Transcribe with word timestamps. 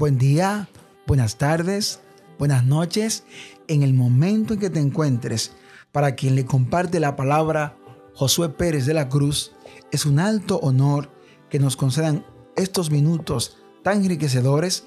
Buen 0.00 0.16
día, 0.16 0.66
buenas 1.06 1.36
tardes, 1.36 2.00
buenas 2.38 2.64
noches, 2.64 3.24
en 3.68 3.82
el 3.82 3.92
momento 3.92 4.54
en 4.54 4.60
que 4.60 4.70
te 4.70 4.80
encuentres. 4.80 5.52
Para 5.92 6.14
quien 6.14 6.36
le 6.36 6.46
comparte 6.46 7.00
la 7.00 7.16
palabra 7.16 7.76
Josué 8.14 8.48
Pérez 8.48 8.86
de 8.86 8.94
la 8.94 9.10
Cruz, 9.10 9.52
es 9.92 10.06
un 10.06 10.18
alto 10.18 10.58
honor 10.60 11.10
que 11.50 11.58
nos 11.58 11.76
concedan 11.76 12.24
estos 12.56 12.90
minutos 12.90 13.58
tan 13.82 14.02
enriquecedores 14.02 14.84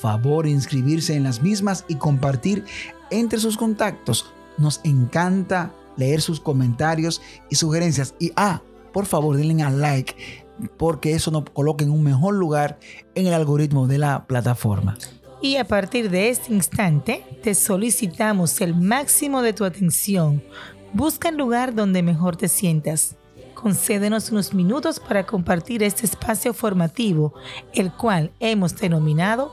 Favor 0.00 0.46
inscribirse 0.46 1.14
en 1.14 1.24
las 1.24 1.42
mismas 1.42 1.84
y 1.86 1.96
compartir 1.96 2.64
entre 3.10 3.38
sus 3.38 3.56
contactos. 3.56 4.32
Nos 4.58 4.80
encanta 4.82 5.72
leer 6.00 6.20
sus 6.20 6.40
comentarios 6.40 7.22
y 7.48 7.54
sugerencias. 7.54 8.14
Y 8.18 8.32
ah, 8.34 8.62
por 8.92 9.06
favor, 9.06 9.36
denle 9.36 9.62
a 9.62 9.70
like 9.70 10.16
porque 10.76 11.14
eso 11.14 11.30
nos 11.30 11.44
coloca 11.50 11.84
en 11.84 11.90
un 11.90 12.02
mejor 12.02 12.34
lugar 12.34 12.78
en 13.14 13.26
el 13.26 13.34
algoritmo 13.34 13.86
de 13.86 13.98
la 13.98 14.26
plataforma. 14.26 14.98
Y 15.42 15.56
a 15.56 15.64
partir 15.64 16.10
de 16.10 16.28
este 16.28 16.52
instante, 16.52 17.24
te 17.42 17.54
solicitamos 17.54 18.60
el 18.60 18.74
máximo 18.74 19.40
de 19.40 19.54
tu 19.54 19.64
atención. 19.64 20.42
Busca 20.92 21.30
el 21.30 21.36
lugar 21.36 21.74
donde 21.74 22.02
mejor 22.02 22.36
te 22.36 22.48
sientas. 22.48 23.16
Concédenos 23.60 24.30
unos 24.30 24.54
minutos 24.54 24.98
para 24.98 25.26
compartir 25.26 25.82
este 25.82 26.06
espacio 26.06 26.54
formativo, 26.54 27.34
el 27.74 27.92
cual 27.92 28.32
hemos 28.40 28.74
denominado 28.74 29.52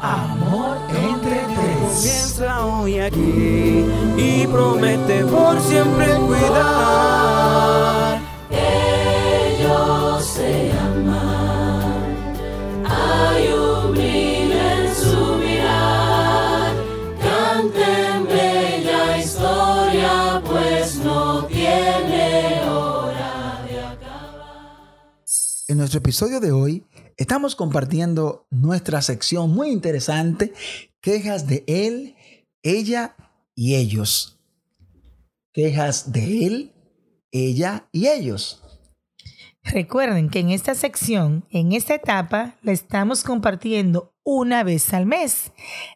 Amor 0.00 0.76
entre 0.92 1.42
Comienza 1.42 2.64
hoy 2.64 3.00
aquí 3.00 3.84
y 4.16 4.46
promete 4.46 5.24
por 5.24 5.60
siempre 5.60 6.06
cuidar. 6.14 7.48
Nuestro 25.78 25.98
episodio 25.98 26.40
de 26.40 26.50
hoy 26.50 26.84
estamos 27.16 27.54
compartiendo 27.54 28.48
nuestra 28.50 29.00
sección 29.00 29.52
muy 29.54 29.70
interesante, 29.70 30.52
quejas 31.00 31.46
de 31.46 31.62
él, 31.68 32.16
ella 32.64 33.14
y 33.54 33.76
ellos. 33.76 34.40
Quejas 35.52 36.10
de 36.10 36.46
él, 36.46 36.72
ella 37.30 37.88
y 37.92 38.08
ellos. 38.08 38.60
Recuerden 39.62 40.30
que 40.30 40.40
en 40.40 40.50
esta 40.50 40.74
sección, 40.74 41.44
en 41.48 41.70
esta 41.70 41.94
etapa, 41.94 42.56
la 42.62 42.72
estamos 42.72 43.22
compartiendo 43.22 44.16
una 44.24 44.64
vez 44.64 44.92
al 44.92 45.06
mes. 45.06 45.52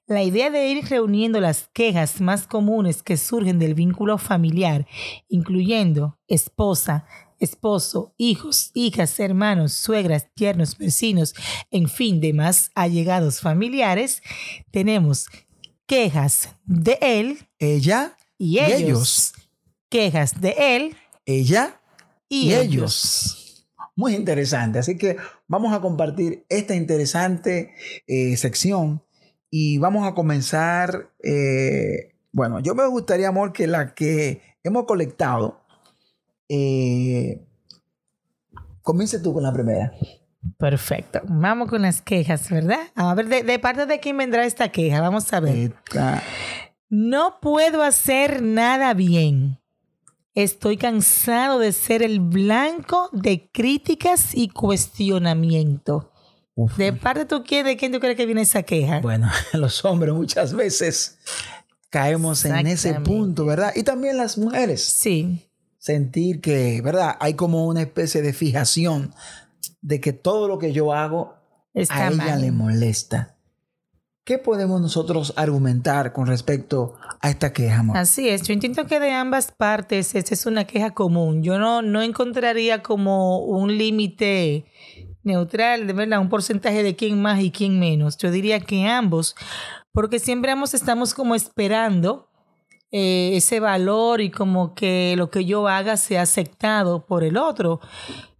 La 0.06 0.22
idea 0.22 0.50
de 0.50 0.68
ir 0.68 0.84
reuniendo 0.84 1.40
las 1.40 1.68
quejas 1.72 2.20
más 2.20 2.46
comunes 2.46 3.02
que 3.02 3.16
surgen 3.16 3.58
del 3.58 3.74
vínculo 3.74 4.16
familiar, 4.16 4.86
incluyendo 5.28 6.20
esposa, 6.28 7.04
esposo, 7.44 8.14
hijos, 8.16 8.70
hijas, 8.74 9.18
hermanos, 9.20 9.72
suegras, 9.72 10.26
tiernos, 10.34 10.76
vecinos, 10.78 11.34
en 11.70 11.88
fin, 11.88 12.20
demás 12.20 12.70
allegados 12.74 13.40
familiares, 13.40 14.22
tenemos 14.70 15.26
quejas 15.86 16.50
de 16.64 16.98
él, 17.00 17.38
Ella 17.58 18.16
y 18.38 18.58
ellos. 18.58 19.34
Quejas 19.88 20.40
de 20.40 20.54
él 20.58 20.96
ella 21.26 21.80
y, 22.28 22.48
y, 22.48 22.54
ellos. 22.54 22.64
ellos. 22.64 23.68
Muy 23.94 24.14
interesante. 24.14 24.78
Así 24.78 24.96
que 24.96 25.16
vamos 25.46 25.74
a 25.74 25.80
compartir 25.80 26.44
esta 26.48 26.74
interesante 26.74 27.74
eh, 28.06 28.36
sección 28.36 29.02
y 29.50 29.78
vamos 29.78 30.06
a 30.06 30.14
comenzar. 30.14 31.10
eh, 31.22 32.14
bueno, 32.32 32.60
yo 32.60 32.74
me 32.74 32.86
gustaría, 32.86 33.28
amor, 33.28 33.52
que 33.52 33.66
la 33.66 33.94
que 33.94 34.40
hemos 34.64 34.86
colectado, 34.86 35.61
eh, 36.54 37.46
comience 38.82 39.18
tú 39.20 39.32
con 39.32 39.42
la 39.42 39.52
primera. 39.52 39.92
Perfecto. 40.58 41.20
Vamos 41.24 41.68
con 41.68 41.82
las 41.82 42.02
quejas, 42.02 42.50
¿verdad? 42.50 42.80
A 42.94 43.14
ver, 43.14 43.28
de, 43.28 43.42
de 43.42 43.58
parte 43.58 43.86
de 43.86 44.00
quién 44.00 44.16
vendrá 44.18 44.44
esta 44.44 44.70
queja. 44.70 45.00
Vamos 45.00 45.32
a 45.32 45.40
ver. 45.40 45.56
Esta- 45.56 46.22
No 46.88 47.38
puedo 47.40 47.82
hacer 47.82 48.42
nada 48.42 48.92
bien. 48.94 49.58
Estoy 50.34 50.76
cansado 50.78 51.58
de 51.58 51.72
ser 51.72 52.02
el 52.02 52.18
blanco 52.20 53.08
de 53.12 53.48
críticas 53.52 54.34
y 54.34 54.48
cuestionamiento. 54.48 56.10
uf. 56.54 56.76
De 56.76 56.92
parte 56.92 57.24
tú 57.24 57.44
quién, 57.46 57.64
de 57.66 57.76
quién 57.76 57.92
tú 57.92 58.00
crees 58.00 58.16
que 58.16 58.26
viene 58.26 58.42
esa 58.42 58.62
queja. 58.62 59.00
Bueno, 59.00 59.30
los 59.52 59.84
hombres 59.84 60.12
muchas 60.14 60.54
veces 60.54 61.18
caemos 61.90 62.44
en 62.46 62.66
ese 62.66 62.94
punto, 63.00 63.44
¿verdad? 63.44 63.72
Y 63.76 63.82
también 63.84 64.16
las 64.16 64.38
mujeres. 64.38 64.82
Sí, 64.82 65.46
sentir 65.82 66.40
que, 66.40 66.80
¿verdad? 66.80 67.16
Hay 67.18 67.34
como 67.34 67.66
una 67.66 67.82
especie 67.82 68.22
de 68.22 68.32
fijación 68.32 69.12
de 69.80 70.00
que 70.00 70.12
todo 70.12 70.46
lo 70.46 70.60
que 70.60 70.72
yo 70.72 70.92
hago 70.92 71.34
está 71.74 72.06
a 72.06 72.12
ella 72.12 72.24
mal. 72.24 72.40
le 72.40 72.52
molesta. 72.52 73.34
¿Qué 74.22 74.38
podemos 74.38 74.80
nosotros 74.80 75.34
argumentar 75.34 76.12
con 76.12 76.28
respecto 76.28 76.94
a 77.20 77.30
esta 77.30 77.52
queja, 77.52 77.80
amor? 77.80 77.96
Así 77.96 78.28
es, 78.28 78.42
yo 78.44 78.52
entiendo 78.54 78.86
que 78.86 79.00
de 79.00 79.10
ambas 79.10 79.50
partes 79.50 80.14
esta 80.14 80.34
es 80.34 80.46
una 80.46 80.68
queja 80.68 80.92
común. 80.92 81.42
Yo 81.42 81.58
no, 81.58 81.82
no 81.82 82.00
encontraría 82.00 82.80
como 82.80 83.40
un 83.40 83.76
límite 83.76 84.66
neutral, 85.24 85.88
de 85.88 85.92
verdad, 85.94 86.20
un 86.20 86.28
porcentaje 86.28 86.84
de 86.84 86.94
quién 86.94 87.20
más 87.20 87.40
y 87.40 87.50
quién 87.50 87.80
menos. 87.80 88.16
Yo 88.18 88.30
diría 88.30 88.60
que 88.60 88.86
ambos, 88.86 89.34
porque 89.90 90.20
siempre 90.20 90.52
ambos 90.52 90.74
estamos 90.74 91.12
como 91.12 91.34
esperando 91.34 92.28
eh, 92.92 93.32
ese 93.34 93.58
valor 93.58 94.20
y 94.20 94.30
como 94.30 94.74
que 94.74 95.14
lo 95.16 95.30
que 95.30 95.44
yo 95.44 95.66
haga 95.66 95.96
sea 95.96 96.22
aceptado 96.22 97.04
por 97.06 97.24
el 97.24 97.36
otro. 97.36 97.80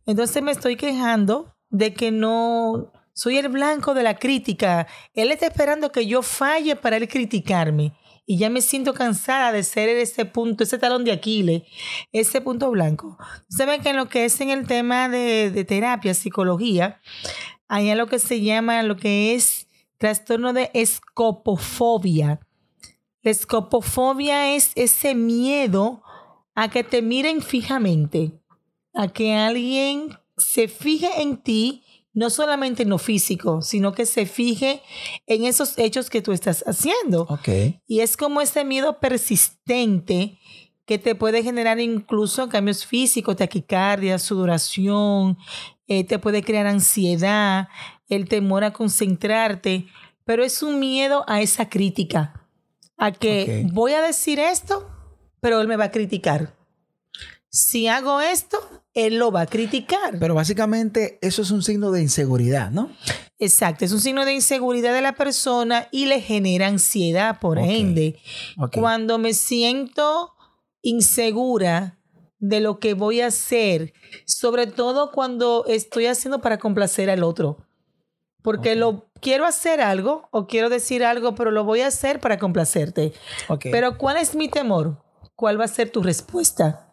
Entonces 0.07 0.43
me 0.43 0.53
estoy 0.53 0.77
quejando 0.77 1.55
de 1.71 1.95
que 1.95 2.11
no, 2.11 2.93
Soy 3.15 3.37
el 3.37 3.49
blanco 3.49 3.93
de 3.93 4.03
la 4.03 4.19
crítica. 4.19 4.87
Él 5.15 5.31
está 5.31 5.47
esperando 5.47 5.93
que 5.93 6.07
yo 6.07 6.23
falle 6.23 6.77
para 6.77 6.97
él 6.97 7.09
criticarme. 7.09 7.93
Y 8.25 8.39
ya 8.39 8.49
me 8.49 8.63
siento 8.63 8.95
cansada 8.95 9.53
de 9.53 9.65
ser 9.65 9.89
ese 9.91 10.25
punto, 10.25 10.65
ese 10.65 10.79
talón 10.79 11.05
de 11.05 11.13
Aquiles, 11.13 11.63
ese 12.13 12.41
punto 12.41 12.71
blanco. 12.71 13.19
Saben 13.49 13.83
que 13.83 13.91
en 13.91 13.97
lo 13.97 14.09
que 14.09 14.25
es 14.25 14.41
en 14.41 14.49
el 14.51 14.67
tema 14.67 15.09
de, 15.09 15.51
de 15.51 15.65
terapia, 15.65 16.15
psicología, 16.15 17.01
hay 17.69 17.95
lo 17.95 18.07
que 18.07 18.19
se 18.19 18.41
llama 18.41 18.83
lo 18.83 18.97
que 18.97 19.35
es 19.35 19.67
trastorno 19.99 20.53
de 20.53 20.71
escopofobia. 20.73 22.41
La 23.23 23.31
escopofobia 23.31 24.55
es 24.55 24.73
ese 24.75 25.15
miedo 25.15 26.03
a 26.55 26.69
que 26.71 26.85
te 26.85 27.03
miren 27.03 27.41
fijamente, 27.41 28.33
a 28.95 29.09
que 29.09 29.35
alguien 29.35 30.19
se 30.37 30.69
fije 30.69 31.23
en 31.23 31.37
ti, 31.43 31.85
no 32.15 32.31
solamente 32.31 32.83
en 32.83 32.91
lo 32.91 32.99
físico, 32.99 33.63
sino 33.63 33.93
que 33.93 34.07
se 34.07 34.27
fije 34.27 34.83
en 35.27 35.45
esos 35.45 35.79
hechos 35.79 36.11
que 36.11 36.21
tú 36.21 36.33
estás 36.33 36.63
haciendo. 36.67 37.23
Ok. 37.29 37.49
Y 37.87 38.01
es 38.01 38.17
como 38.17 38.41
ese 38.41 38.65
miedo 38.65 38.99
persistente 39.01 40.39
que 40.85 40.99
te 40.99 41.15
puede 41.15 41.43
generar 41.43 41.81
incluso 41.81 42.49
cambios 42.49 42.85
físicos, 42.85 43.37
taquicardia, 43.37 44.19
sudoración, 44.19 45.39
eh, 45.87 46.05
te 46.05 46.19
puede 46.19 46.43
crear 46.43 46.67
ansiedad, 46.67 47.69
el 48.09 48.29
temor 48.29 48.65
a 48.65 48.73
concentrarte, 48.73 49.87
pero 50.25 50.45
es 50.45 50.63
un 50.63 50.81
miedo 50.81 51.25
a 51.29 51.41
esa 51.41 51.69
crítica, 51.69 52.42
a 53.05 53.11
que 53.11 53.67
voy 53.73 53.95
a 53.95 54.01
decir 54.01 54.39
esto, 54.39 54.89
pero 55.41 55.61
él 55.61 55.67
me 55.67 55.77
va 55.77 55.85
a 55.85 55.91
criticar. 55.91 56.57
Si 57.51 57.89
hago 57.89 58.21
esto, 58.21 58.59
él 58.95 59.19
lo 59.19 59.33
va 59.33 59.43
a 59.43 59.47
criticar. 59.47 60.19
Pero 60.21 60.37
básicamente 60.37 61.19
eso 61.21 61.43
es 61.43 61.51
un 61.51 61.63
signo 61.63 61.91
de 61.91 62.01
inseguridad, 62.01 62.71
¿no? 62.71 62.91
Exacto, 63.41 63.85
es 63.85 63.91
un 63.91 64.01
signo 64.01 64.25
de 64.25 64.35
inseguridad 64.35 64.95
de 64.95 65.03
la 65.03 65.17
persona 65.17 65.89
y 65.91 66.07
le 66.07 66.21
genera 66.21 66.69
ansiedad, 66.69 67.41
por 67.41 67.59
ende. 67.59 68.21
Cuando 68.73 69.19
me 69.19 69.35
siento 69.35 70.31
insegura 70.81 71.99
de 72.39 72.61
lo 72.61 72.79
que 72.79 72.95
voy 72.95 73.21
a 73.21 73.27
hacer, 73.27 73.95
sobre 74.27 74.69
todo 74.69 75.11
cuando 75.11 75.65
estoy 75.67 76.07
haciendo 76.07 76.41
para 76.41 76.59
complacer 76.59 77.11
al 77.11 77.25
otro. 77.25 77.67
Porque 78.43 78.75
lo 78.75 79.09
quiero 79.21 79.47
hacer 79.47 79.81
algo 79.81 80.29
o 80.31 80.47
quiero 80.47 80.69
decir 80.69 81.05
algo, 81.05 81.35
pero 81.35 81.51
lo 81.51 81.65
voy 81.65 81.81
a 81.81 81.87
hacer 81.87 82.21
para 82.21 82.39
complacerte. 82.39 83.13
Pero 83.63 83.97
¿cuál 83.97 84.17
es 84.17 84.35
mi 84.35 84.49
temor? 84.49 85.03
¿Cuál 85.35 85.61
va 85.61 85.65
a 85.65 85.69
ser 85.69 85.91
tu 85.91 86.03
respuesta? 86.03 86.89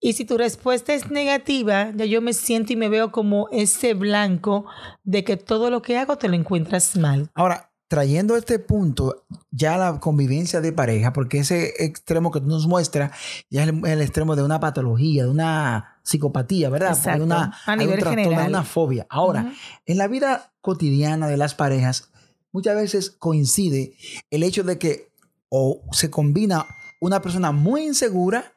Y 0.00 0.14
si 0.14 0.24
tu 0.24 0.38
respuesta 0.38 0.94
es 0.94 1.10
negativa, 1.10 1.92
ya 1.94 2.06
yo 2.06 2.22
me 2.22 2.32
siento 2.32 2.72
y 2.72 2.76
me 2.76 2.88
veo 2.88 3.12
como 3.12 3.48
ese 3.52 3.92
blanco 3.92 4.64
de 5.04 5.24
que 5.24 5.36
todo 5.36 5.68
lo 5.68 5.82
que 5.82 5.98
hago 5.98 6.16
te 6.16 6.28
lo 6.28 6.34
encuentras 6.34 6.96
mal. 6.96 7.30
Ahora, 7.34 7.70
trayendo 7.86 8.36
este 8.36 8.58
punto, 8.58 9.26
ya 9.50 9.76
la 9.76 10.00
convivencia 10.00 10.62
de 10.62 10.72
pareja, 10.72 11.12
porque 11.12 11.40
ese 11.40 11.74
extremo 11.84 12.30
que 12.30 12.40
tú 12.40 12.46
nos 12.46 12.66
muestra 12.66 13.10
ya 13.50 13.64
es 13.64 13.68
el, 13.68 13.84
el 13.84 14.00
extremo 14.00 14.36
de 14.36 14.42
una 14.42 14.58
patología, 14.58 15.24
de 15.24 15.30
una 15.30 15.99
psicopatía, 16.10 16.68
¿verdad? 16.70 16.98
Hay 17.06 17.20
una, 17.20 17.44
a 17.66 17.72
hay 17.72 17.78
nivel 17.78 17.94
un 17.94 18.00
trastorno, 18.00 18.20
hay 18.20 18.24
general. 18.26 18.48
una 18.48 18.64
fobia. 18.64 19.06
Ahora, 19.08 19.52
en 19.86 19.96
la 19.96 20.08
vida 20.08 20.52
cotidiana 20.60 21.28
de 21.28 21.36
las 21.36 21.54
parejas, 21.54 22.10
muchas 22.52 22.74
veces 22.74 23.10
coincide 23.10 23.94
el 24.30 24.42
hecho 24.42 24.64
de 24.64 24.78
que 24.78 25.10
o 25.48 25.82
se 25.92 26.10
combina 26.10 26.66
una 27.00 27.22
persona 27.22 27.52
muy 27.52 27.84
insegura 27.84 28.52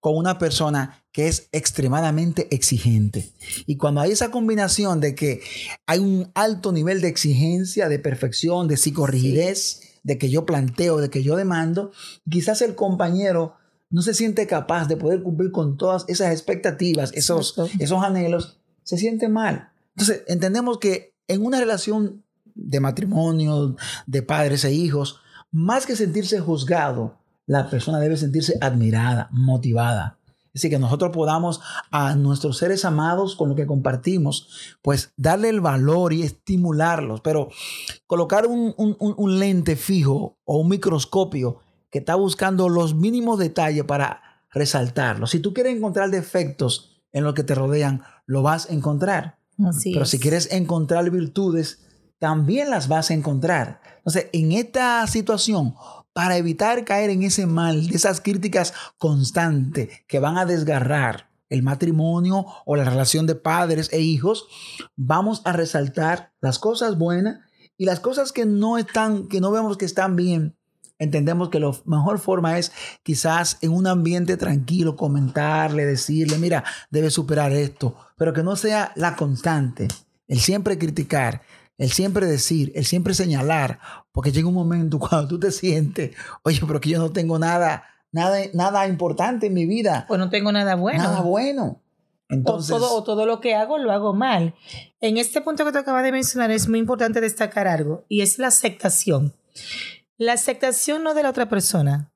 con 0.00 0.16
una 0.16 0.38
persona 0.38 1.04
que 1.12 1.28
es 1.28 1.48
extremadamente 1.52 2.48
exigente. 2.54 3.32
Y 3.66 3.76
cuando 3.76 4.00
hay 4.00 4.12
esa 4.12 4.30
combinación 4.30 5.00
de 5.00 5.14
que 5.14 5.42
hay 5.86 5.98
un 5.98 6.30
alto 6.34 6.72
nivel 6.72 7.00
de 7.00 7.08
exigencia, 7.08 7.88
de 7.88 7.98
perfección, 7.98 8.66
de 8.66 8.76
psicorrigidez, 8.76 9.80
de 10.02 10.18
que 10.18 10.30
yo 10.30 10.46
planteo, 10.46 10.98
de 10.98 11.10
que 11.10 11.22
yo 11.22 11.36
demando, 11.36 11.92
quizás 12.28 12.62
el 12.62 12.74
compañero 12.74 13.59
no 13.90 14.02
se 14.02 14.14
siente 14.14 14.46
capaz 14.46 14.86
de 14.88 14.96
poder 14.96 15.22
cumplir 15.22 15.50
con 15.52 15.76
todas 15.76 16.04
esas 16.08 16.32
expectativas, 16.32 17.12
esos, 17.14 17.50
Exacto. 17.58 17.70
esos 17.82 18.02
anhelos, 18.02 18.58
se 18.84 18.96
siente 18.96 19.28
mal. 19.28 19.70
Entonces, 19.96 20.22
entendemos 20.28 20.78
que 20.78 21.14
en 21.28 21.44
una 21.44 21.58
relación 21.58 22.24
de 22.54 22.80
matrimonio, 22.80 23.76
de 24.06 24.22
padres 24.22 24.64
e 24.64 24.72
hijos, 24.72 25.20
más 25.50 25.86
que 25.86 25.96
sentirse 25.96 26.40
juzgado, 26.40 27.18
la 27.46 27.68
persona 27.68 27.98
debe 27.98 28.16
sentirse 28.16 28.56
admirada, 28.60 29.28
motivada. 29.32 30.18
Es 30.52 30.62
decir, 30.62 30.70
que 30.70 30.78
nosotros 30.80 31.12
podamos 31.12 31.60
a 31.92 32.14
nuestros 32.16 32.58
seres 32.58 32.84
amados 32.84 33.36
con 33.36 33.48
lo 33.48 33.54
que 33.54 33.66
compartimos, 33.66 34.48
pues 34.82 35.12
darle 35.16 35.48
el 35.48 35.60
valor 35.60 36.12
y 36.12 36.22
estimularlos, 36.22 37.20
pero 37.20 37.48
colocar 38.06 38.46
un, 38.46 38.74
un- 38.76 38.96
un- 38.98 39.14
un 39.16 39.38
lente 39.38 39.76
fijo 39.76 40.38
o 40.44 40.58
un 40.58 40.68
microscopio 40.68 41.60
que 41.90 41.98
está 41.98 42.14
buscando 42.14 42.68
los 42.68 42.94
mínimos 42.94 43.38
detalles 43.38 43.84
para 43.84 44.22
resaltarlos. 44.52 45.30
Si 45.30 45.40
tú 45.40 45.52
quieres 45.52 45.76
encontrar 45.76 46.10
defectos 46.10 47.02
en 47.12 47.24
lo 47.24 47.34
que 47.34 47.44
te 47.44 47.54
rodean, 47.54 48.02
lo 48.26 48.42
vas 48.42 48.70
a 48.70 48.72
encontrar. 48.72 49.38
Así 49.64 49.92
Pero 49.92 50.04
es. 50.04 50.10
si 50.10 50.18
quieres 50.18 50.50
encontrar 50.52 51.10
virtudes, 51.10 51.86
también 52.18 52.70
las 52.70 52.88
vas 52.88 53.10
a 53.10 53.14
encontrar. 53.14 53.80
Entonces, 53.98 54.28
en 54.32 54.52
esta 54.52 55.06
situación, 55.06 55.74
para 56.12 56.36
evitar 56.36 56.84
caer 56.84 57.10
en 57.10 57.22
ese 57.22 57.46
mal, 57.46 57.88
de 57.88 57.96
esas 57.96 58.20
críticas 58.20 58.74
constantes 58.98 59.88
que 60.06 60.18
van 60.18 60.38
a 60.38 60.46
desgarrar 60.46 61.30
el 61.48 61.62
matrimonio 61.62 62.46
o 62.64 62.76
la 62.76 62.84
relación 62.84 63.26
de 63.26 63.34
padres 63.34 63.92
e 63.92 64.00
hijos, 64.00 64.46
vamos 64.96 65.42
a 65.44 65.52
resaltar 65.52 66.32
las 66.40 66.58
cosas 66.58 66.96
buenas 66.96 67.40
y 67.76 67.86
las 67.86 68.00
cosas 68.00 68.32
que 68.32 68.46
no 68.46 68.78
están, 68.78 69.26
que 69.26 69.40
no 69.40 69.50
vemos 69.50 69.76
que 69.76 69.84
están 69.84 70.14
bien. 70.14 70.56
Entendemos 71.00 71.48
que 71.48 71.58
la 71.58 71.72
mejor 71.86 72.18
forma 72.18 72.58
es 72.58 72.72
quizás 73.02 73.56
en 73.62 73.72
un 73.72 73.86
ambiente 73.86 74.36
tranquilo 74.36 74.96
comentarle, 74.96 75.86
decirle, 75.86 76.36
mira, 76.36 76.62
debes 76.90 77.14
superar 77.14 77.52
esto, 77.52 77.96
pero 78.18 78.34
que 78.34 78.42
no 78.42 78.54
sea 78.54 78.92
la 78.96 79.16
constante, 79.16 79.88
el 80.28 80.40
siempre 80.40 80.76
criticar, 80.76 81.40
el 81.78 81.90
siempre 81.90 82.26
decir, 82.26 82.70
el 82.74 82.84
siempre 82.84 83.14
señalar, 83.14 83.80
porque 84.12 84.30
llega 84.30 84.48
un 84.48 84.54
momento 84.54 84.98
cuando 85.00 85.26
tú 85.26 85.40
te 85.40 85.50
sientes, 85.50 86.14
oye, 86.42 86.60
pero 86.66 86.82
que 86.82 86.90
yo 86.90 86.98
no 86.98 87.10
tengo 87.10 87.38
nada, 87.38 87.84
nada, 88.12 88.38
nada 88.52 88.86
importante 88.86 89.46
en 89.46 89.54
mi 89.54 89.64
vida, 89.64 90.04
O 90.10 90.18
no 90.18 90.28
tengo 90.28 90.52
nada 90.52 90.74
bueno. 90.74 91.02
nada 91.02 91.22
bueno. 91.22 91.80
Entonces, 92.28 92.72
o, 92.72 92.78
todo, 92.78 92.94
o 92.94 93.02
todo 93.02 93.24
lo 93.24 93.40
que 93.40 93.54
hago 93.54 93.78
lo 93.78 93.90
hago 93.90 94.12
mal. 94.12 94.54
En 95.00 95.16
este 95.16 95.40
punto 95.40 95.64
que 95.64 95.72
tú 95.72 95.78
acabas 95.78 96.04
de 96.04 96.12
mencionar 96.12 96.50
es 96.50 96.68
muy 96.68 96.78
importante 96.78 97.22
destacar 97.22 97.66
algo 97.66 98.04
y 98.06 98.20
es 98.20 98.38
la 98.38 98.48
aceptación. 98.48 99.32
La 100.20 100.34
aceptación 100.34 101.02
no 101.02 101.14
de 101.14 101.22
la 101.22 101.30
otra 101.30 101.48
persona. 101.48 102.12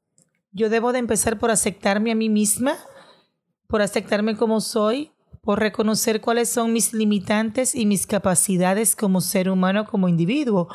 Yo 0.53 0.69
debo 0.69 0.93
de 0.93 0.99
empezar 0.99 1.39
por 1.39 1.51
aceptarme 1.51 2.13
a 2.13 2.15
mí 2.15 2.29
misma, 2.29 2.77
por 3.67 3.81
aceptarme 3.81 4.37
como 4.37 4.61
soy, 4.61 5.13
por 5.41 5.59
reconocer 5.59 6.21
cuáles 6.21 6.51
son 6.51 6.75
mis 6.75 6.93
limitantes 6.93 7.75
y 7.75 7.87
mis 7.87 8.07
capacidades 8.07 8.95
como 8.95 9.23
ser 9.23 9.49
humano, 9.49 9.87
como 9.87 10.11
individuo. 10.11 10.69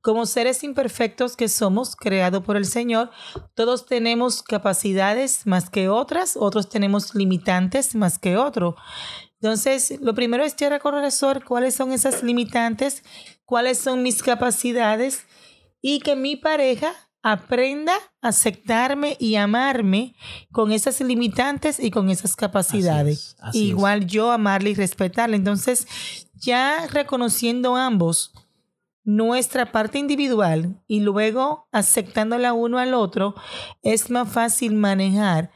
Como 0.00 0.26
seres 0.26 0.62
imperfectos 0.62 1.36
que 1.36 1.48
somos, 1.48 1.96
creados 1.96 2.44
por 2.44 2.56
el 2.56 2.66
Señor, 2.66 3.10
todos 3.56 3.86
tenemos 3.86 4.44
capacidades 4.44 5.44
más 5.44 5.68
que 5.70 5.88
otras, 5.88 6.36
otros 6.36 6.68
tenemos 6.68 7.16
limitantes 7.16 7.96
más 7.96 8.16
que 8.16 8.36
otros. 8.36 8.76
Entonces, 9.40 9.98
lo 10.00 10.14
primero 10.14 10.44
es 10.44 10.54
ya 10.54 10.68
reconocer 10.68 11.42
cuáles 11.44 11.74
son 11.74 11.90
esas 11.90 12.22
limitantes, 12.22 13.02
cuáles 13.44 13.76
son 13.76 14.04
mis 14.04 14.22
capacidades 14.22 15.26
y 15.88 16.00
que 16.00 16.16
mi 16.16 16.34
pareja 16.34 16.92
aprenda 17.22 17.92
a 18.20 18.28
aceptarme 18.30 19.16
y 19.20 19.36
amarme 19.36 20.16
con 20.50 20.72
esas 20.72 21.00
limitantes 21.00 21.78
y 21.78 21.92
con 21.92 22.10
esas 22.10 22.34
capacidades. 22.34 23.18
Así 23.18 23.36
es, 23.36 23.36
así 23.40 23.58
es. 23.58 23.68
Igual 23.68 24.06
yo 24.08 24.32
amarle 24.32 24.70
y 24.70 24.74
respetarle. 24.74 25.36
Entonces, 25.36 25.86
ya 26.34 26.88
reconociendo 26.88 27.76
ambos 27.76 28.32
nuestra 29.04 29.70
parte 29.70 30.00
individual 30.00 30.82
y 30.88 30.98
luego 30.98 31.68
aceptándola 31.70 32.52
uno 32.52 32.78
al 32.78 32.92
otro, 32.92 33.36
es 33.82 34.10
más 34.10 34.28
fácil 34.28 34.74
manejar 34.74 35.52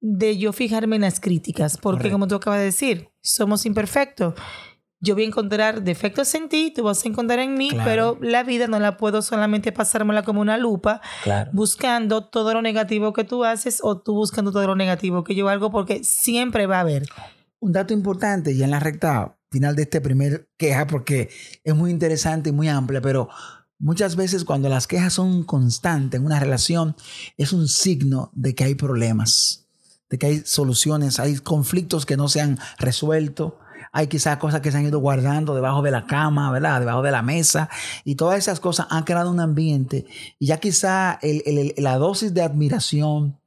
de 0.00 0.38
yo 0.38 0.52
fijarme 0.52 0.94
en 0.94 1.02
las 1.02 1.18
críticas, 1.18 1.76
porque 1.76 2.02
Correcto. 2.02 2.14
como 2.14 2.28
tú 2.28 2.36
acabas 2.36 2.60
de 2.60 2.66
decir, 2.66 3.10
somos 3.20 3.66
imperfectos. 3.66 4.34
Yo 5.04 5.14
voy 5.14 5.24
a 5.24 5.26
encontrar 5.26 5.82
defectos 5.82 6.32
en 6.36 6.48
ti, 6.48 6.72
tú 6.74 6.84
vas 6.84 7.04
a 7.04 7.08
encontrar 7.08 7.40
en 7.40 7.54
mí, 7.54 7.70
Claro. 7.70 7.84
pero 7.84 8.18
la 8.22 8.44
vida 8.44 8.68
no 8.68 8.78
la 8.78 8.96
puedo 8.96 9.20
solamente 9.20 9.72
pasármela 9.72 10.22
como 10.22 10.40
una 10.40 10.56
lupa, 10.58 11.00
claro. 11.24 11.50
buscando 11.52 12.24
todo 12.24 12.54
lo 12.54 12.62
negativo 12.62 13.12
que 13.12 13.24
tú 13.24 13.44
haces 13.44 13.80
o 13.82 13.98
tú 14.00 14.14
buscando 14.14 14.52
todo 14.52 14.64
lo 14.68 14.76
negativo 14.76 15.24
que 15.24 15.34
yo 15.34 15.48
hago, 15.48 15.72
porque 15.72 16.04
siempre 16.04 16.66
va 16.66 16.76
a 16.76 16.80
haber. 16.82 17.04
Un 17.58 17.72
dato 17.72 17.92
importante 17.92 18.56
ya 18.56 18.64
en 18.64 18.70
la 18.70 18.78
recta 18.80 19.36
final 19.50 19.74
de 19.74 19.82
este 19.82 20.00
primer 20.00 20.48
queja, 20.56 20.86
porque 20.86 21.30
es 21.64 21.74
muy 21.74 21.90
interesante 21.90 22.50
y 22.50 22.52
muy 22.52 22.68
amplia, 22.68 23.00
pero 23.00 23.28
muchas 23.80 24.14
veces 24.14 24.44
cuando 24.44 24.68
las 24.68 24.86
quejas 24.86 25.14
son 25.14 25.42
constantes 25.42 26.20
en 26.20 26.24
una 26.26 26.38
relación, 26.38 26.94
es 27.36 27.52
un 27.52 27.66
signo 27.66 28.30
de 28.34 28.54
que 28.54 28.62
hay 28.62 28.76
problemas, 28.76 29.66
de 30.08 30.18
que 30.18 30.26
hay 30.26 30.42
soluciones, 30.44 31.18
hay 31.18 31.38
conflictos 31.38 32.06
que 32.06 32.16
no 32.16 32.28
se 32.28 32.40
han 32.40 32.58
resuelto, 32.78 33.58
hay 33.92 34.06
quizás 34.06 34.38
cosas 34.38 34.60
que 34.62 34.72
se 34.72 34.78
han 34.78 34.86
ido 34.86 34.98
guardando 35.00 35.54
debajo 35.54 35.82
de 35.82 35.90
la 35.90 36.06
cama, 36.06 36.50
¿verdad? 36.50 36.80
Debajo 36.80 37.02
de 37.02 37.10
la 37.10 37.20
mesa. 37.22 37.68
Y 38.04 38.14
todas 38.14 38.38
esas 38.38 38.58
cosas 38.58 38.86
han 38.90 39.04
creado 39.04 39.30
un 39.30 39.38
ambiente. 39.40 40.06
Y 40.38 40.46
ya 40.46 40.56
quizá 40.58 41.18
el- 41.22 41.74
la 41.76 41.96
dosis 41.98 42.32
de 42.32 42.42
admiración, 42.42 43.38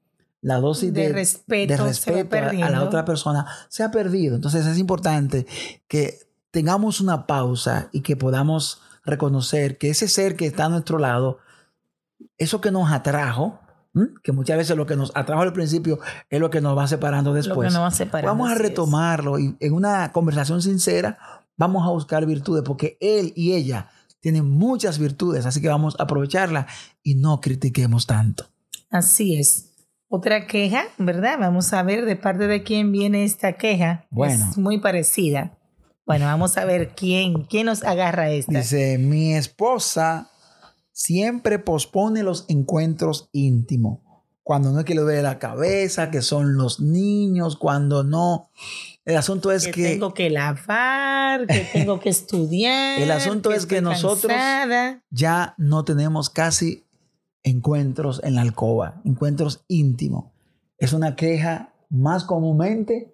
la 0.41 0.59
dosis 0.59 0.93
De 0.93 1.07
de, 1.07 1.13
respeto 1.13 1.73
de 1.73 1.77
respeto 1.89 2.35
a- 2.37 2.49
a, 2.67 2.69
la 2.69 2.83
otra 2.83 3.03
persona 3.05 3.47
se 3.69 3.81
ha 3.83 3.89
perdido. 3.89 4.35
Entonces 4.35 4.65
es 4.67 4.77
importante 4.77 5.47
que 5.87 6.19
tengamos 6.51 7.01
una 7.01 7.25
pausa 7.25 7.89
y 7.91 8.01
que 8.01 8.15
podamos 8.15 8.81
reconocer 9.03 9.77
que 9.79 9.89
ese 9.89 10.07
ser 10.07 10.35
que 10.35 10.45
está 10.45 10.65
a 10.65 10.69
nuestro 10.69 10.99
lado, 10.99 11.39
eso 12.37 12.61
que 12.61 12.69
nos 12.71 12.91
atrajo, 12.91 13.59
¿m? 13.95 14.09
que 14.23 14.31
muchas 14.31 14.57
veces 14.57 14.77
lo 14.77 14.85
que 14.85 14.95
nos 14.95 15.11
atrajo 15.15 15.41
al 15.41 15.53
principio 15.53 15.99
es 16.29 16.39
lo 16.39 16.49
que 16.49 16.61
nos 16.61 16.77
va 16.77 16.87
separando 16.87 17.31
Lo 17.31 17.35
después. 17.35 17.69
que 17.69 17.73
nos 17.73 17.83
va 17.83 17.91
separando, 17.91 18.31
Vamos 18.31 18.51
a 18.51 18.55
retomarlo 18.55 19.39
y 19.39 19.55
en 19.59 19.73
una 19.73 20.11
conversación 20.11 20.61
sincera 20.61 21.17
vamos 21.57 21.87
a 21.87 21.91
buscar 21.91 22.25
virtudes 22.25 22.63
porque 22.63 22.97
él 22.99 23.33
y 23.35 23.53
ella 23.53 23.89
tienen 24.19 24.49
muchas 24.49 24.97
virtudes, 24.99 25.45
así 25.45 25.61
que 25.61 25.67
vamos 25.67 25.95
a 25.99 26.03
aprovecharlas 26.03 26.65
y 27.03 27.15
no 27.15 27.39
critiquemos 27.41 28.07
tanto. 28.07 28.47
Así 28.89 29.39
es. 29.39 29.71
Otra 30.07 30.47
queja, 30.47 30.85
¿verdad? 30.97 31.37
Vamos 31.39 31.73
a 31.73 31.83
ver 31.83 32.05
de 32.05 32.15
parte 32.15 32.47
de 32.47 32.63
quién 32.63 32.91
viene 32.91 33.23
esta 33.23 33.53
queja. 33.53 34.05
Bueno. 34.09 34.47
Es 34.49 34.57
muy 34.57 34.79
parecida. 34.79 35.57
Bueno, 36.05 36.25
vamos 36.25 36.57
a 36.57 36.65
ver 36.65 36.93
quién, 36.95 37.43
quién 37.45 37.65
nos 37.65 37.83
agarra 37.83 38.29
esta. 38.29 38.59
Dice, 38.59 38.97
mi 38.97 39.33
esposa 39.33 40.29
siempre 40.95 41.59
pospone 41.59 42.23
los 42.23 42.45
encuentros 42.47 43.29
íntimos. 43.33 43.99
Cuando 44.43 44.71
no 44.71 44.79
es 44.79 44.85
que 44.85 44.95
le 44.95 45.01
duele 45.01 45.21
la 45.21 45.39
cabeza, 45.39 46.09
que 46.09 46.21
son 46.21 46.55
los 46.55 46.79
niños, 46.79 47.57
cuando 47.57 48.03
no. 48.03 48.49
El 49.03 49.17
asunto 49.17 49.51
es 49.51 49.65
que, 49.65 49.71
que, 49.71 49.83
tengo 49.83 50.13
que 50.13 50.29
lavar, 50.29 51.47
que 51.47 51.67
tengo 51.73 51.99
que 51.99 52.09
estudiar. 52.09 52.99
El 53.01 53.11
asunto 53.11 53.51
es 53.51 53.65
que 53.65 53.81
nosotros- 53.81 54.31
cansada. 54.31 55.03
ya 55.09 55.53
no 55.57 55.83
tenemos 55.83 56.29
casi 56.29 56.85
encuentros 57.43 58.21
en 58.23 58.35
la 58.35 58.41
alcoba, 58.41 59.01
encuentros 59.03 59.65
íntimos. 59.67 60.25
Es 60.77 60.93
una 60.93 61.15
queja 61.15 61.73
más 61.89 62.23
comúnmente 62.23 63.13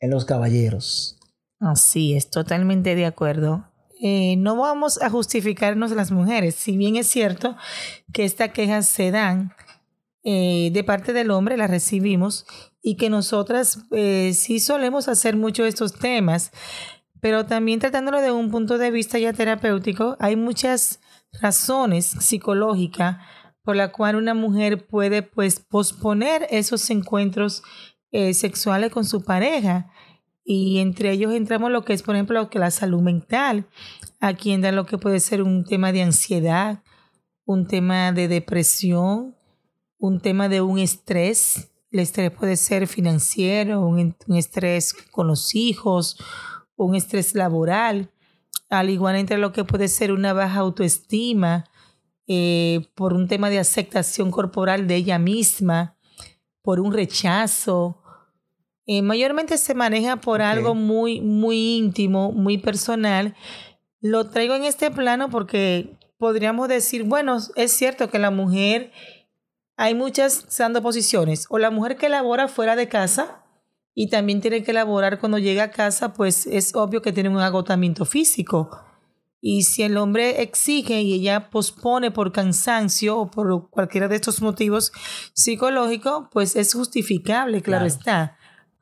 en 0.00 0.10
los 0.10 0.24
caballeros. 0.24 1.18
Así 1.60 2.14
es, 2.14 2.28
totalmente 2.28 2.94
de 2.94 3.06
acuerdo. 3.06 3.64
Eh, 4.00 4.36
no 4.36 4.56
vamos 4.56 5.00
a 5.00 5.08
justificarnos 5.08 5.90
las 5.92 6.10
mujeres, 6.10 6.54
si 6.54 6.76
bien 6.76 6.96
es 6.96 7.06
cierto 7.06 7.56
que 8.12 8.24
estas 8.24 8.50
quejas 8.50 8.86
se 8.86 9.10
dan 9.10 9.54
eh, 10.22 10.70
de 10.72 10.84
parte 10.84 11.12
del 11.12 11.30
hombre, 11.30 11.56
las 11.56 11.70
recibimos, 11.70 12.46
y 12.82 12.96
que 12.96 13.10
nosotras 13.10 13.84
eh, 13.92 14.32
sí 14.34 14.60
solemos 14.60 15.08
hacer 15.08 15.36
mucho 15.36 15.64
estos 15.64 15.94
temas, 15.94 16.50
pero 17.20 17.46
también 17.46 17.80
tratándolo 17.80 18.20
de 18.20 18.32
un 18.32 18.50
punto 18.50 18.76
de 18.76 18.90
vista 18.90 19.18
ya 19.18 19.32
terapéutico, 19.32 20.16
hay 20.20 20.36
muchas 20.36 21.00
razones 21.40 22.06
psicológicas 22.06 23.18
por 23.62 23.76
la 23.76 23.92
cual 23.92 24.16
una 24.16 24.34
mujer 24.34 24.86
puede 24.86 25.22
pues 25.22 25.60
posponer 25.60 26.46
esos 26.50 26.88
encuentros 26.90 27.62
eh, 28.12 28.34
sexuales 28.34 28.92
con 28.92 29.04
su 29.04 29.24
pareja 29.24 29.90
y 30.48 30.78
entre 30.78 31.10
ellos 31.10 31.34
entramos 31.34 31.72
lo 31.72 31.84
que 31.84 31.92
es, 31.92 32.04
por 32.04 32.14
ejemplo, 32.14 32.40
lo 32.40 32.48
que 32.48 32.60
la 32.60 32.70
salud 32.70 33.02
mental. 33.02 33.66
Aquí 34.20 34.52
entra 34.52 34.70
lo 34.70 34.86
que 34.86 34.96
puede 34.96 35.18
ser 35.18 35.42
un 35.42 35.64
tema 35.64 35.90
de 35.90 36.02
ansiedad, 36.02 36.84
un 37.44 37.66
tema 37.66 38.12
de 38.12 38.28
depresión, 38.28 39.34
un 39.98 40.20
tema 40.20 40.48
de 40.48 40.60
un 40.60 40.78
estrés. 40.78 41.72
El 41.90 41.98
estrés 41.98 42.30
puede 42.30 42.56
ser 42.56 42.86
financiero, 42.86 43.80
un, 43.80 44.14
estrés 44.36 44.94
con 45.10 45.26
los 45.26 45.56
hijos, 45.56 46.16
un 46.76 46.94
estrés 46.94 47.34
laboral. 47.34 48.12
Al 48.70 48.88
igual 48.88 49.16
entra 49.16 49.38
lo 49.38 49.52
que 49.52 49.64
puede 49.64 49.88
ser 49.88 50.12
una 50.12 50.32
baja 50.32 50.60
autoestima 50.60 51.64
eh, 52.28 52.86
por 52.94 53.14
un 53.14 53.26
tema 53.26 53.50
de 53.50 53.58
aceptación 53.58 54.30
corporal 54.30 54.86
de 54.86 54.94
ella 54.94 55.18
misma, 55.18 55.96
por 56.62 56.78
un 56.78 56.92
rechazo, 56.92 58.00
eh, 58.86 59.02
mayormente 59.02 59.58
se 59.58 59.74
maneja 59.74 60.16
por 60.16 60.42
algo 60.42 60.74
muy, 60.74 61.20
muy 61.20 61.76
íntimo, 61.76 62.32
muy 62.32 62.58
personal. 62.58 63.34
Lo 64.00 64.30
traigo 64.30 64.54
en 64.54 64.64
este 64.64 64.90
plano 64.90 65.28
porque 65.28 65.96
podríamos 66.18 66.68
decir, 66.68 67.02
bueno, 67.04 67.38
es 67.56 67.72
cierto 67.72 68.08
que 68.08 68.18
la 68.18 68.30
mujer, 68.30 68.92
hay 69.76 69.94
muchas 69.94 70.56
dando 70.56 70.82
posiciones, 70.82 71.46
o 71.50 71.58
la 71.58 71.70
mujer 71.70 71.96
que 71.96 72.08
labora 72.08 72.48
fuera 72.48 72.76
de 72.76 72.88
casa 72.88 73.42
y 73.94 74.08
también 74.08 74.40
tiene 74.40 74.62
que 74.62 74.72
laborar 74.72 75.18
cuando 75.18 75.38
llega 75.38 75.64
a 75.64 75.70
casa, 75.70 76.12
pues 76.12 76.46
es 76.46 76.74
obvio 76.74 77.02
que 77.02 77.12
tiene 77.12 77.28
un 77.28 77.40
agotamiento 77.40 78.04
físico. 78.04 78.70
Y 79.40 79.64
si 79.64 79.82
el 79.82 79.96
hombre 79.96 80.42
exige 80.42 81.02
y 81.02 81.14
ella 81.14 81.50
pospone 81.50 82.10
por 82.10 82.32
cansancio 82.32 83.18
o 83.18 83.30
por 83.30 83.70
cualquiera 83.70 84.08
de 84.08 84.16
estos 84.16 84.42
motivos 84.42 84.92
psicológicos, 85.34 86.28
pues 86.32 86.56
es 86.56 86.72
justificable, 86.72 87.62
claro, 87.62 87.84
Claro. 87.84 87.86
está. 87.86 88.36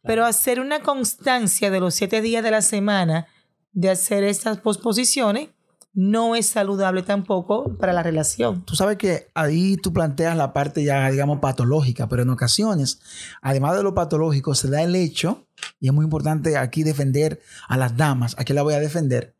Pero 0.05 0.25
hacer 0.25 0.61
una 0.61 0.81
constancia 0.81 1.71
de 1.71 1.81
los 1.81 1.95
siete 1.95 2.21
días 2.21 2.45
de 2.45 2.51
la 2.51 2.63
semana 2.63 3.27
de 3.73 3.91
hacer 3.91 4.23
estas 4.23 4.59
posposiciones 4.61 5.49
no 5.95 6.35
es 6.35 6.47
saludable 6.47 7.03
tampoco 7.03 7.77
para 7.79 7.93
la 7.93 8.03
relación. 8.03 8.65
Tú 8.65 8.75
sabes 8.75 8.99
que 8.99 9.29
ahí 9.35 9.77
tú 9.77 9.93
planteas 9.93 10.37
la 10.37 10.53
parte 10.53 10.85
ya, 10.85 11.09
digamos, 11.11 11.39
patológica, 11.39 12.09
pero 12.09 12.23
en 12.23 12.31
ocasiones, 12.31 13.01
además 13.41 13.77
de 13.77 13.85
lo 13.85 13.95
patológico, 13.95 14.55
se 14.55 14.69
da 14.69 14.83
el 14.83 14.97
hecho, 14.97 15.47
y 15.81 15.87
es 15.87 15.95
muy 15.95 16.05
importante 16.05 16.57
aquí 16.57 16.83
defender 16.83 17.41
a 17.69 17.77
las 17.77 17.97
damas, 17.97 18.35
aquí 18.39 18.53
la 18.53 18.63
voy 18.63 18.75
a 18.75 18.81
defender, 18.81 19.35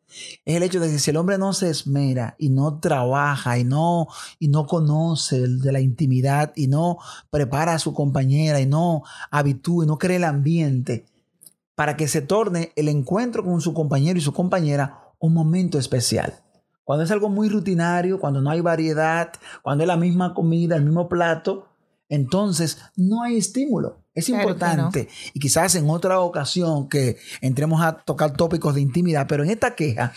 es 0.45 0.57
el 0.57 0.63
hecho 0.63 0.81
de 0.81 0.91
que 0.91 0.99
si 0.99 1.11
el 1.11 1.17
hombre 1.17 1.39
no 1.39 1.53
se 1.53 1.71
esmera 1.71 2.37
y 2.39 2.49
no 2.49 2.79
trabaja 2.79 3.59
y 3.59 3.65
no, 3.65 4.07
y 4.39 4.49
no 4.49 4.67
conoce 4.67 5.41
de 5.41 5.73
la 5.73 5.81
intimidad 5.81 6.53
y 6.55 6.69
no 6.69 6.99
prepara 7.31 7.75
a 7.75 7.79
su 7.79 7.95
compañera 7.95 8.61
y 8.61 8.67
no 8.67 9.03
habitúa 9.31 9.85
y 9.85 9.89
no 9.89 9.99
crea 9.99 10.19
el 10.19 10.25
ambiente 10.25 11.07
para 11.75 11.97
que 11.97 12.07
se 12.07 12.21
torne 12.21 12.73
el 12.77 12.89
encuentro 12.89 13.45
con 13.45 13.61
su 13.61 13.75
compañero 13.75 14.19
y 14.19 14.23
su 14.23 14.33
compañera 14.33 15.11
un 15.19 15.35
momento 15.35 15.79
especial. 15.79 16.44
Cuando 16.85 17.05
es 17.05 17.11
algo 17.11 17.29
muy 17.29 17.49
rutinario, 17.49 18.21
cuando 18.21 18.41
no 18.41 18.51
hay 18.51 18.61
variedad, 18.61 19.33
cuando 19.63 19.85
es 19.85 19.89
la 19.89 19.97
misma 19.97 20.35
comida, 20.35 20.77
el 20.77 20.85
mismo 20.85 21.09
plato, 21.09 21.69
entonces 22.09 22.79
no 22.97 23.23
hay 23.23 23.39
estímulo. 23.39 23.99
Es 24.15 24.27
Claro 24.27 24.43
importante. 24.43 25.09
Y 25.33 25.41
quizás 25.41 25.75
en 25.75 25.91
otra 25.91 26.21
ocasión 26.21 26.89
que 26.89 27.17
entremos 27.41 27.83
a 27.83 27.97
tocar 27.97 28.37
tópicos 28.37 28.75
de 28.75 28.81
intimidad, 28.81 29.27
pero 29.27 29.43
en 29.43 29.51
esta 29.51 29.75
queja, 29.75 30.13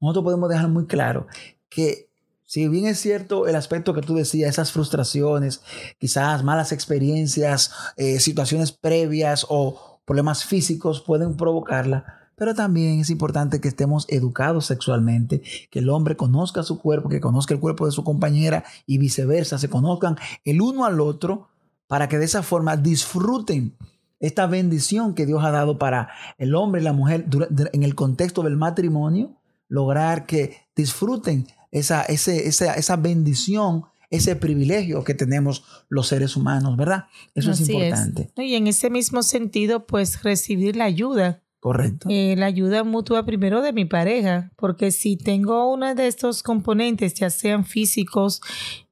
nosotros 0.00 0.24
podemos 0.24 0.48
dejar 0.48 0.68
muy 0.68 0.86
claro 0.86 1.26
que 1.68 2.10
si 2.44 2.66
bien 2.68 2.86
es 2.86 2.98
cierto 2.98 3.46
el 3.46 3.56
aspecto 3.56 3.94
que 3.94 4.02
tú 4.02 4.14
decías, 4.14 4.50
esas 4.50 4.72
frustraciones, 4.72 5.62
quizás 5.98 6.42
malas 6.42 6.72
experiencias, 6.72 7.72
eh, 7.96 8.18
situaciones 8.18 8.72
previas 8.72 9.46
o 9.48 10.00
problemas 10.04 10.44
físicos 10.44 11.00
pueden 11.00 11.36
provocarla, 11.36 12.19
pero 12.40 12.54
también 12.54 13.00
es 13.00 13.10
importante 13.10 13.60
que 13.60 13.68
estemos 13.68 14.06
educados 14.08 14.64
sexualmente, 14.64 15.42
que 15.70 15.78
el 15.80 15.90
hombre 15.90 16.16
conozca 16.16 16.62
su 16.62 16.78
cuerpo, 16.80 17.10
que 17.10 17.20
conozca 17.20 17.52
el 17.52 17.60
cuerpo 17.60 17.84
de 17.84 17.92
su 17.92 18.02
compañera 18.02 18.64
y 18.86 18.96
viceversa, 18.96 19.58
se 19.58 19.68
conozcan 19.68 20.16
el 20.46 20.62
uno 20.62 20.86
al 20.86 21.00
otro 21.02 21.48
para 21.86 22.08
que 22.08 22.16
de 22.18 22.24
esa 22.24 22.42
forma 22.42 22.78
disfruten 22.78 23.74
esta 24.20 24.46
bendición 24.46 25.14
que 25.14 25.26
Dios 25.26 25.44
ha 25.44 25.50
dado 25.50 25.78
para 25.78 26.08
el 26.38 26.54
hombre 26.54 26.80
y 26.80 26.84
la 26.84 26.94
mujer 26.94 27.26
en 27.74 27.82
el 27.82 27.94
contexto 27.94 28.42
del 28.42 28.56
matrimonio, 28.56 29.36
lograr 29.68 30.24
que 30.24 30.56
disfruten 30.74 31.46
esa, 31.72 32.02
ese- 32.04 32.48
esa, 32.48 32.72
esa 32.74 32.96
bendición, 32.96 33.84
ese 34.08 34.34
privilegio 34.34 35.04
que 35.04 35.14
tenemos 35.14 35.62
los 35.90 36.08
seres 36.08 36.36
humanos, 36.36 36.76
¿verdad? 36.76 37.04
Eso 37.34 37.50
es 37.52 37.60
importante. 37.90 38.32
Y 38.42 38.54
en 38.54 38.66
ese 38.66 38.88
mismo 38.88 39.22
sentido, 39.22 39.86
pues 39.86 40.22
recibir 40.22 40.74
la 40.76 40.84
ayuda 40.84 41.42
Correcto. 41.60 42.08
eh, 42.10 42.34
la 42.36 42.46
ayuda 42.46 42.84
mutua 42.84 43.24
primero 43.24 43.60
de 43.60 43.72
mi 43.72 43.84
pareja, 43.84 44.50
porque 44.56 44.90
si 44.90 45.16
tengo 45.16 45.70
uno 45.70 45.94
de 45.94 46.06
estos 46.06 46.42
componentes, 46.42 47.14
ya 47.14 47.28
sean 47.30 47.64
físicos, 47.64 48.40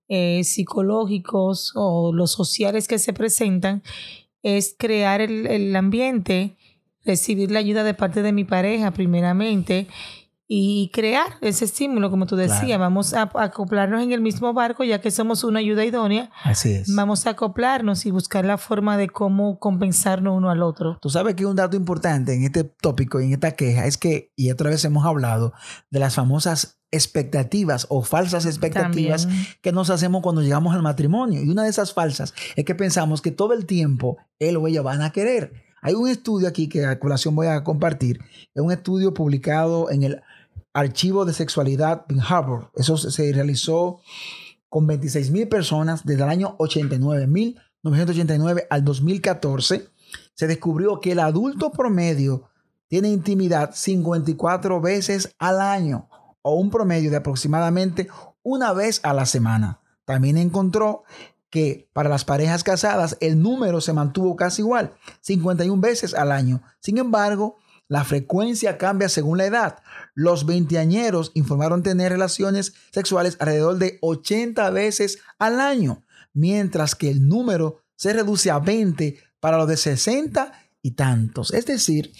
eh, 0.08 0.44
psicológicos 0.44 1.72
o 1.74 2.12
los 2.12 2.30
sociales 2.30 2.86
que 2.86 2.98
se 2.98 3.12
presentan, 3.12 3.82
es 4.42 4.74
crear 4.78 5.20
el, 5.20 5.46
el 5.46 5.74
ambiente, 5.74 6.56
recibir 7.04 7.50
la 7.50 7.58
ayuda 7.58 7.84
de 7.84 7.94
parte 7.94 8.22
de 8.22 8.32
mi 8.32 8.44
pareja 8.44 8.90
primeramente 8.92 9.86
y 10.50 10.90
crear 10.94 11.26
ese 11.42 11.66
estímulo, 11.66 12.10
como 12.10 12.24
tú 12.24 12.34
decías, 12.34 12.64
Claro. 12.64 12.80
vamos 12.80 13.12
a, 13.12 13.30
acoplarnos 13.34 14.02
en 14.02 14.12
el 14.12 14.22
mismo 14.22 14.54
barco, 14.54 14.82
ya 14.82 14.98
que 15.00 15.10
somos 15.10 15.44
una 15.44 15.58
ayuda 15.60 15.84
idónea, 15.84 16.30
Así 16.42 16.72
es. 16.72 16.94
vamos 16.94 17.26
a 17.26 17.30
acoplarnos 17.30 18.06
y 18.06 18.10
buscar 18.10 18.46
la 18.46 18.56
forma 18.56 18.96
de 18.96 19.08
cómo 19.10 19.58
compensarnos 19.58 20.34
uno 20.34 20.48
al 20.50 20.62
otro. 20.62 20.98
Tú 21.02 21.10
sabes 21.10 21.34
que 21.34 21.44
un 21.44 21.54
dato 21.56 21.76
importante 21.76 22.32
en 22.34 22.44
este 22.44 22.64
tópico 22.64 23.20
y 23.20 23.26
en 23.26 23.32
esta 23.34 23.52
queja 23.52 23.84
es 23.84 23.98
que, 23.98 24.32
y 24.36 24.50
otra 24.50 24.70
vez 24.70 24.82
hemos 24.86 25.04
hablado 25.04 25.52
de 25.90 25.98
las 26.00 26.14
famosas 26.14 26.80
expectativas 26.90 27.86
o 27.90 28.02
falsas 28.02 28.46
expectativas 28.46 29.26
También. 29.26 29.46
que 29.60 29.72
nos 29.72 29.90
hacemos 29.90 30.22
cuando 30.22 30.40
llegamos 30.40 30.74
al 30.74 30.82
matrimonio. 30.82 31.42
Y 31.42 31.50
una 31.50 31.64
de 31.64 31.68
esas 31.70 31.92
falsas 31.92 32.32
es 32.56 32.64
que 32.64 32.74
pensamos 32.74 33.20
que 33.20 33.30
todo 33.30 33.52
el 33.52 33.66
tiempo 33.66 34.16
él 34.38 34.56
o 34.56 34.66
ella 34.66 34.80
van 34.80 35.02
a 35.02 35.10
querer. 35.10 35.52
Hay 35.82 35.94
un 35.94 36.08
estudio 36.08 36.48
aquí 36.48 36.68
que 36.68 36.84
a 36.86 36.98
colación 36.98 37.36
voy 37.36 37.46
a 37.46 37.62
compartir. 37.62 38.18
Es 38.54 38.62
un 38.62 38.72
estudio 38.72 39.14
publicado 39.14 39.90
en 39.90 40.02
el 40.02 40.22
Archivo 40.78 41.24
de 41.24 41.32
Sexualidad 41.32 42.04
en 42.08 42.20
Harvard. 42.20 42.66
Eso 42.74 42.96
se- 42.96 43.32
realizó 43.32 44.00
con 44.68 44.86
26 44.86 45.30
mil 45.30 45.48
personas 45.48 46.04
desde 46.04 46.22
el 46.24 46.28
año 46.28 46.54
89, 46.58 47.26
1989 47.82 48.66
al 48.70 48.84
2014. 48.84 49.88
Se 50.34 50.46
descubrió 50.46 51.00
que 51.00 51.12
el 51.12 51.20
adulto 51.20 51.70
promedio 51.72 52.48
tiene 52.88 53.08
intimidad 53.10 53.70
54 53.74 54.80
veces 54.80 55.34
al 55.38 55.60
año 55.60 56.08
o 56.42 56.54
un 56.54 56.70
promedio 56.70 57.10
de 57.10 57.16
aproximadamente 57.16 58.08
una 58.42 58.72
vez 58.72 59.00
a 59.02 59.12
la 59.12 59.26
semana. 59.26 59.80
También 60.04 60.38
encontró 60.38 61.04
que 61.50 61.88
para 61.92 62.08
las 62.08 62.24
parejas 62.24 62.62
casadas 62.62 63.16
el 63.20 63.40
número 63.42 63.80
se 63.80 63.92
mantuvo 63.92 64.36
casi 64.36 64.62
igual, 64.62 64.94
51 65.22 65.80
veces 65.80 66.14
al 66.14 66.30
año. 66.32 66.62
Sin 66.80 66.98
embargo, 66.98 67.56
la 67.88 68.04
frecuencia 68.04 68.76
cambia 68.76 69.08
según 69.08 69.38
la 69.38 69.46
edad. 69.46 69.78
Los 70.14 70.46
veinteañeros 70.46 71.32
informaron 71.34 71.82
tener 71.82 72.12
relaciones 72.12 72.74
sexuales 72.92 73.36
alrededor 73.40 73.78
de 73.78 73.98
80 74.02 74.68
veces 74.70 75.18
al 75.38 75.60
año, 75.60 76.04
mientras 76.34 76.94
que 76.94 77.10
el 77.10 77.26
número 77.26 77.82
se 77.96 78.12
reduce 78.12 78.50
a 78.50 78.58
20 78.58 79.18
para 79.40 79.56
los 79.56 79.68
de 79.68 79.76
60 79.76 80.52
y 80.82 80.92
tantos. 80.92 81.52
Es 81.52 81.66
decir, 81.66 82.12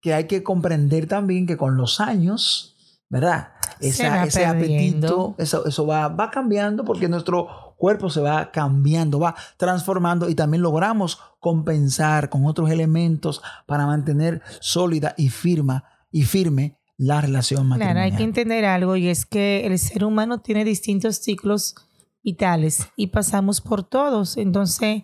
que 0.00 0.12
hay 0.12 0.26
que 0.26 0.42
comprender 0.42 1.06
también 1.06 1.46
que 1.46 1.56
con 1.56 1.76
los 1.76 2.00
años, 2.00 2.76
¿verdad? 3.08 3.52
Ese 3.80 4.04
perdiendo. 4.04 4.48
apetito, 4.48 5.34
eso, 5.38 5.66
eso 5.66 5.86
va, 5.86 6.08
va 6.08 6.30
cambiando 6.30 6.84
porque 6.84 7.08
nuestro 7.08 7.71
cuerpo 7.82 8.08
se 8.10 8.20
va 8.20 8.52
cambiando, 8.52 9.18
va 9.18 9.34
transformando 9.56 10.28
y 10.28 10.36
también 10.36 10.62
logramos 10.62 11.18
compensar 11.40 12.28
con 12.30 12.46
otros 12.46 12.70
elementos 12.70 13.42
para 13.66 13.86
mantener 13.86 14.40
sólida 14.60 15.14
y 15.16 15.30
firme 15.30 15.82
y 16.12 16.22
firme 16.22 16.78
la 16.96 17.20
relación 17.20 17.66
Claro, 17.66 17.70
matrimonial. 17.70 18.04
hay 18.04 18.16
que 18.16 18.22
entender 18.22 18.64
algo 18.66 18.94
y 18.94 19.08
es 19.08 19.26
que 19.26 19.66
el 19.66 19.76
ser 19.80 20.04
humano 20.04 20.40
tiene 20.42 20.64
distintos 20.64 21.16
ciclos 21.16 21.74
vitales 22.22 22.86
y 22.94 23.08
pasamos 23.08 23.60
por 23.60 23.82
todos. 23.82 24.36
Entonces, 24.36 25.02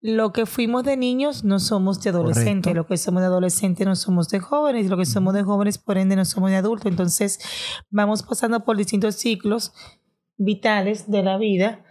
lo 0.00 0.32
que 0.32 0.44
fuimos 0.44 0.82
de 0.82 0.96
niños 0.96 1.44
no 1.44 1.60
somos 1.60 2.02
de 2.02 2.10
adolescentes, 2.10 2.72
Correcto. 2.72 2.74
lo 2.74 2.86
que 2.88 2.96
somos 2.96 3.20
de 3.20 3.26
adolescentes 3.26 3.86
no 3.86 3.94
somos 3.94 4.28
de 4.28 4.40
jóvenes, 4.40 4.90
lo 4.90 4.96
que 4.96 5.06
somos 5.06 5.34
de 5.34 5.44
jóvenes 5.44 5.78
por 5.78 5.98
ende 5.98 6.16
no 6.16 6.24
somos 6.24 6.50
de 6.50 6.56
adultos. 6.56 6.86
Entonces, 6.90 7.38
vamos 7.90 8.24
pasando 8.24 8.64
por 8.64 8.76
distintos 8.76 9.14
ciclos 9.14 9.72
vitales 10.36 11.08
de 11.08 11.22
la 11.22 11.38
vida. 11.38 11.84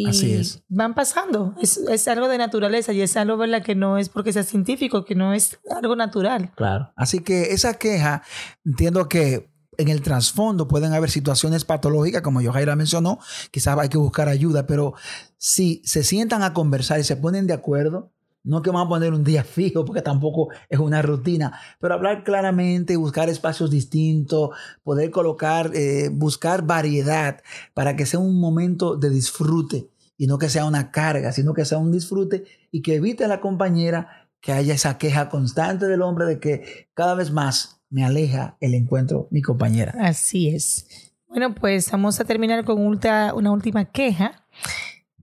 Y 0.00 0.08
Así 0.08 0.32
es. 0.32 0.62
van 0.68 0.94
pasando. 0.94 1.56
Es, 1.60 1.76
es 1.76 2.06
algo 2.06 2.28
de 2.28 2.38
naturaleza 2.38 2.92
y 2.92 3.00
es 3.00 3.16
algo 3.16 3.36
¿verdad? 3.36 3.64
que 3.64 3.74
no 3.74 3.98
es 3.98 4.08
porque 4.08 4.32
sea 4.32 4.44
científico, 4.44 5.04
que 5.04 5.16
no 5.16 5.32
es 5.34 5.58
algo 5.74 5.96
natural. 5.96 6.52
Claro. 6.54 6.92
Así 6.94 7.18
que 7.18 7.52
esa 7.52 7.74
queja, 7.74 8.22
entiendo 8.64 9.08
que 9.08 9.50
en 9.76 9.88
el 9.88 10.00
trasfondo 10.02 10.68
pueden 10.68 10.92
haber 10.92 11.10
situaciones 11.10 11.64
patológicas, 11.64 12.22
como 12.22 12.40
Yohaira 12.40 12.76
mencionó, 12.76 13.18
quizás 13.50 13.76
hay 13.76 13.88
que 13.88 13.98
buscar 13.98 14.28
ayuda, 14.28 14.68
pero 14.68 14.94
si 15.36 15.82
se 15.84 16.04
sientan 16.04 16.44
a 16.44 16.54
conversar 16.54 17.00
y 17.00 17.04
se 17.04 17.16
ponen 17.16 17.48
de 17.48 17.54
acuerdo, 17.54 18.12
no 18.48 18.62
que 18.62 18.70
van 18.70 18.86
a 18.86 18.88
poner 18.88 19.12
un 19.12 19.24
día 19.24 19.44
fijo, 19.44 19.84
porque 19.84 20.02
tampoco 20.02 20.48
es 20.68 20.78
una 20.78 21.02
rutina, 21.02 21.58
pero 21.80 21.94
hablar 21.94 22.24
claramente, 22.24 22.96
buscar 22.96 23.28
espacios 23.28 23.70
distintos, 23.70 24.50
poder 24.82 25.10
colocar, 25.10 25.70
eh, 25.74 26.08
buscar 26.10 26.62
variedad 26.62 27.42
para 27.74 27.94
que 27.94 28.06
sea 28.06 28.20
un 28.20 28.40
momento 28.40 28.96
de 28.96 29.10
disfrute 29.10 29.88
y 30.16 30.26
no 30.26 30.38
que 30.38 30.48
sea 30.48 30.64
una 30.64 30.90
carga, 30.90 31.32
sino 31.32 31.54
que 31.54 31.64
sea 31.64 31.78
un 31.78 31.92
disfrute 31.92 32.44
y 32.72 32.82
que 32.82 32.96
evite 32.96 33.24
a 33.24 33.28
la 33.28 33.40
compañera 33.40 34.28
que 34.40 34.52
haya 34.52 34.74
esa 34.74 34.98
queja 34.98 35.28
constante 35.28 35.86
del 35.86 36.02
hombre 36.02 36.24
de 36.24 36.40
que 36.40 36.88
cada 36.94 37.14
vez 37.14 37.30
más 37.30 37.80
me 37.90 38.04
aleja 38.04 38.56
el 38.60 38.74
encuentro 38.74 39.28
mi 39.30 39.42
compañera. 39.42 39.94
Así 40.00 40.48
es. 40.48 41.12
Bueno, 41.28 41.54
pues 41.54 41.90
vamos 41.90 42.18
a 42.20 42.24
terminar 42.24 42.64
con 42.64 42.80
una 42.80 43.52
última 43.52 43.84
queja. 43.84 44.44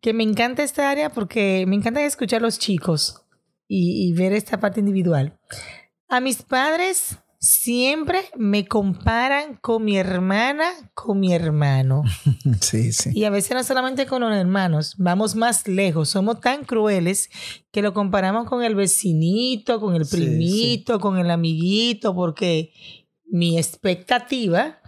Que 0.05 0.13
me 0.13 0.21
encanta 0.21 0.61
esta 0.61 0.91
área 0.91 1.09
porque 1.09 1.65
me 1.67 1.75
encanta 1.75 1.99
escuchar 2.05 2.37
a 2.37 2.43
los 2.43 2.59
chicos 2.59 3.23
y, 3.67 4.07
y 4.07 4.13
ver 4.13 4.33
esta 4.33 4.59
parte 4.59 4.79
individual. 4.79 5.39
A 6.07 6.19
mis 6.19 6.43
padres 6.43 7.17
siempre 7.39 8.19
me 8.35 8.67
comparan 8.67 9.55
con 9.55 9.83
mi 9.83 9.97
hermana, 9.97 10.69
con 10.93 11.19
mi 11.19 11.33
hermano. 11.33 12.03
Sí, 12.61 12.93
sí. 12.93 13.09
Y 13.15 13.23
a 13.23 13.31
veces 13.31 13.55
no 13.55 13.63
solamente 13.63 14.05
con 14.05 14.21
los 14.21 14.31
hermanos, 14.31 14.93
vamos 14.99 15.35
más 15.35 15.67
lejos. 15.67 16.09
Somos 16.09 16.39
tan 16.39 16.65
crueles 16.65 17.31
que 17.71 17.81
lo 17.81 17.95
comparamos 17.95 18.47
con 18.47 18.63
el 18.63 18.75
vecinito, 18.75 19.79
con 19.79 19.95
el 19.95 20.05
Sí, 20.05 20.17
primito, 20.17 20.99
con 20.99 21.17
el 21.17 21.31
amiguito, 21.31 22.13
porque 22.13 22.73
mi 23.25 23.57
expectativa 23.57 24.83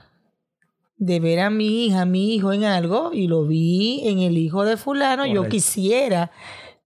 de 0.97 1.19
ver 1.19 1.39
a 1.39 1.49
mi 1.49 1.85
hija, 1.85 2.01
a 2.01 2.05
mi 2.05 2.33
hijo 2.33 2.53
en 2.53 2.63
algo, 2.63 3.11
y 3.13 3.27
lo 3.27 3.45
vi 3.45 4.01
en 4.07 4.19
el 4.19 4.37
hijo 4.37 4.65
de 4.65 4.77
fulano, 4.77 5.25
yo 5.25 5.47
quisiera 5.47 6.31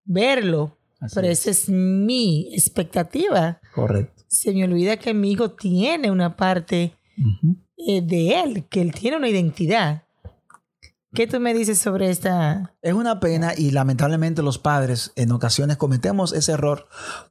verlo. 0.03 0.77
Así 0.99 1.15
pero 1.15 1.27
es. 1.27 1.39
esa 1.47 1.51
es 1.51 1.69
mi 1.69 2.49
expectativa. 2.53 3.59
Correcto. 3.73 4.23
Se 4.27 4.53
me 4.53 4.63
olvida 4.65 4.97
que 4.97 5.13
mi 5.13 5.31
hijo 5.31 5.51
tiene 5.51 6.11
una 6.11 6.35
parte 6.35 6.93
eh, 7.77 8.01
de 8.01 8.41
él, 8.41 8.65
que 8.69 8.81
él 8.81 8.93
tiene 8.93 9.17
una 9.17 9.29
identidad. 9.29 10.03
¿Qué 11.13 11.27
tú 11.27 11.41
me 11.41 11.53
dices 11.53 11.77
sobre 11.77 12.09
esta? 12.09 12.73
Es 12.81 12.93
una 12.93 13.19
pena 13.19 13.53
y 13.57 13.71
lamentablemente 13.71 14.41
los 14.41 14.59
padres 14.59 15.11
en 15.17 15.33
ocasiones 15.33 15.75
cometemos 15.75 16.31
ese 16.31 16.53
error 16.53 16.87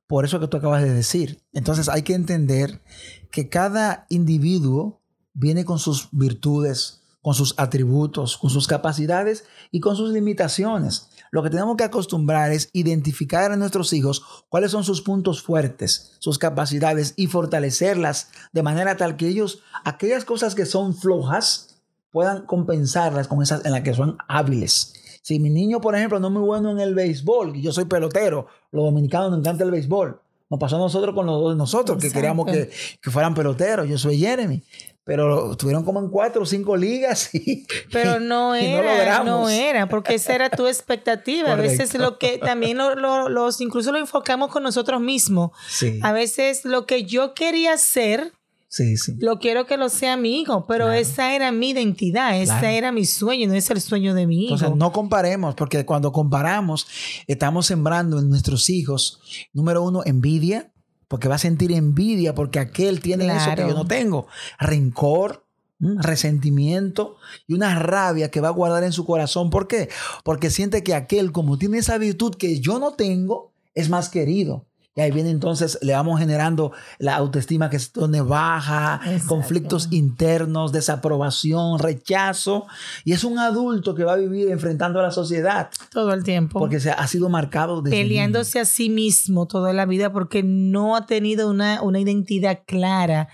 por 0.06 0.26
eso 0.26 0.38
que 0.38 0.48
tú 0.48 0.58
acabas 0.58 0.82
de 0.82 0.92
decir. 0.92 1.42
Entonces 1.54 1.88
hay 1.88 2.02
que 2.02 2.12
entender 2.12 2.82
que 3.30 3.48
cada 3.48 4.04
individuo 4.10 4.99
viene 5.34 5.64
con 5.64 5.78
sus 5.78 6.08
virtudes, 6.12 7.00
con 7.22 7.34
sus 7.34 7.54
atributos, 7.58 8.38
con 8.38 8.50
sus 8.50 8.66
capacidades 8.66 9.44
y 9.70 9.80
con 9.80 9.96
sus 9.96 10.12
limitaciones. 10.12 11.10
Lo 11.30 11.42
que 11.42 11.50
tenemos 11.50 11.76
que 11.76 11.84
acostumbrar 11.84 12.50
es 12.50 12.70
identificar 12.72 13.52
a 13.52 13.56
nuestros 13.56 13.92
hijos 13.92 14.44
cuáles 14.48 14.72
son 14.72 14.84
sus 14.84 15.02
puntos 15.02 15.42
fuertes, 15.42 16.16
sus 16.18 16.38
capacidades 16.38 17.14
y 17.16 17.26
fortalecerlas 17.26 18.30
de 18.52 18.62
manera 18.62 18.96
tal 18.96 19.16
que 19.16 19.28
ellos, 19.28 19.60
aquellas 19.84 20.24
cosas 20.24 20.54
que 20.54 20.66
son 20.66 20.94
flojas, 20.94 21.80
puedan 22.10 22.46
compensarlas 22.46 23.28
con 23.28 23.42
esas 23.42 23.64
en 23.64 23.72
las 23.72 23.82
que 23.82 23.94
son 23.94 24.18
hábiles. 24.26 24.94
Si 25.22 25.38
mi 25.38 25.50
niño, 25.50 25.80
por 25.80 25.94
ejemplo, 25.94 26.18
no 26.18 26.28
es 26.28 26.32
muy 26.32 26.42
bueno 26.42 26.70
en 26.70 26.80
el 26.80 26.94
béisbol, 26.94 27.54
y 27.54 27.62
yo 27.62 27.72
soy 27.72 27.84
pelotero, 27.84 28.46
los 28.72 28.84
dominicanos 28.84 29.30
nos 29.30 29.40
encanta 29.40 29.64
el 29.64 29.70
béisbol. 29.70 30.20
Nos 30.50 30.58
pasó 30.58 30.76
a 30.76 30.80
nosotros 30.80 31.14
con 31.14 31.26
los 31.26 31.40
dos 31.40 31.52
de 31.52 31.56
nosotros, 31.56 31.96
que 32.02 32.10
queríamos 32.10 32.44
que, 32.46 32.70
que 33.00 33.10
fueran 33.10 33.34
peloteros. 33.34 33.88
Yo 33.88 33.96
soy 33.96 34.18
Jeremy. 34.18 34.62
Pero 35.02 35.52
estuvieron 35.52 35.82
como 35.84 35.98
en 36.00 36.08
cuatro 36.10 36.42
o 36.42 36.46
cinco 36.46 36.76
ligas 36.76 37.34
y, 37.34 37.66
Pero 37.90 38.20
no 38.20 38.56
y 38.56 38.64
era, 38.64 38.82
no, 38.82 38.90
logramos. 38.98 39.50
era, 39.52 39.88
porque 39.88 40.14
esa 40.14 40.34
era 40.34 40.50
tu 40.50 40.66
expectativa. 40.66 41.52
A 41.52 41.56
veces 41.56 41.94
lo 41.94 42.18
que 42.18 42.38
también 42.38 42.76
lo- 42.76 42.94
lo- 42.94 43.28
los, 43.28 43.60
incluso 43.60 43.92
lo 43.92 43.98
enfocamos 43.98 44.50
con 44.52 44.62
nosotros 44.62 45.00
mismos. 45.00 45.52
Sí, 45.68 45.98
A 46.02 46.12
veces 46.12 46.64
lo 46.64 46.84
que 46.84 47.04
yo 47.04 47.32
quería 47.34 47.76
ser, 47.78 48.32
sí, 48.70 48.96
sí. 48.96 49.16
lo 49.18 49.38
quiero 49.38 49.66
que 49.66 49.76
lo 49.76 49.90
sea 49.90 50.16
mi 50.16 50.40
hijo, 50.40 50.64
pero 50.66 50.86
Claro. 50.86 50.98
esa 50.98 51.34
era 51.34 51.52
mi 51.52 51.70
identidad, 51.70 52.34
ese 52.40 52.46
Claro. 52.46 52.66
era 52.68 52.92
mi 52.92 53.04
sueño, 53.04 53.46
no 53.48 53.54
es 53.54 53.68
el 53.70 53.82
sueño 53.82 54.14
de 54.14 54.26
mi 54.26 54.44
hijo. 54.46 54.54
Entonces, 54.54 54.78
no 54.78 54.90
comparemos, 54.92 55.54
porque 55.54 55.84
cuando 55.84 56.10
comparamos, 56.12 56.86
estamos 57.26 57.66
sembrando 57.66 58.18
en 58.18 58.30
nuestros 58.30 58.70
hijos, 58.70 59.20
número 59.52 59.82
uno, 59.82 60.00
envidia, 60.06 60.72
porque 61.08 61.28
va 61.28 61.34
a 61.34 61.38
sentir 61.38 61.72
envidia 61.72 62.34
porque 62.34 62.60
aquel 62.60 63.00
tiene 63.00 63.26
eso 63.26 63.50
que 63.56 63.62
yo 63.62 63.74
no 63.74 63.84
tengo. 63.86 64.28
Rencor, 64.60 65.44
resentimiento 65.80 67.16
y 67.46 67.54
una 67.54 67.78
rabia 67.78 68.30
que 68.30 68.40
va 68.40 68.48
a 68.48 68.52
guardar 68.52 68.84
en 68.84 68.92
su 68.92 69.04
corazón. 69.04 69.50
¿Por 69.50 69.66
qué? 69.66 69.88
Porque 70.24 70.50
siente 70.50 70.82
que 70.82 70.94
aquel, 70.94 71.32
como 71.32 71.58
tiene 71.58 71.78
esa 71.78 71.98
virtud 71.98 72.34
que 72.36 72.60
yo 72.60 72.78
no 72.78 72.92
tengo, 72.92 73.52
es 73.74 73.88
más 73.88 74.08
querido. 74.08 74.66
Y 74.96 75.00
ahí 75.02 75.12
viene 75.12 75.30
entonces, 75.30 75.78
le 75.82 75.92
vamos 75.92 76.18
generando 76.18 76.72
la 76.98 77.14
autoestima 77.14 77.70
que 77.70 77.78
se 77.78 77.90
pone 77.90 78.22
baja, 78.22 79.00
Exacto. 79.04 79.28
conflictos 79.28 79.88
internos, 79.92 80.72
desaprobación, 80.72 81.78
rechazo. 81.78 82.66
Y 83.04 83.12
es 83.12 83.22
un 83.22 83.38
adulto 83.38 83.94
que 83.94 84.02
va 84.02 84.14
a 84.14 84.16
vivir 84.16 84.50
enfrentando 84.50 84.98
a 84.98 85.02
la 85.02 85.12
sociedad 85.12 85.70
todo 85.92 86.12
el 86.12 86.24
tiempo. 86.24 86.58
porque 86.58 86.80
se 86.80 86.90
ha 86.90 87.06
sido 87.06 87.28
marcado 87.28 87.82
desde 87.82 87.96
peleándose 87.96 88.58
a 88.58 88.64
sí 88.64 88.90
mismo 88.90 89.46
toda 89.46 89.72
la 89.72 89.86
vida 89.86 90.12
porque 90.12 90.42
no 90.42 90.96
ha 90.96 91.06
tenido 91.06 91.48
una, 91.48 91.82
una 91.82 92.00
identidad 92.00 92.60
clara. 92.66 93.28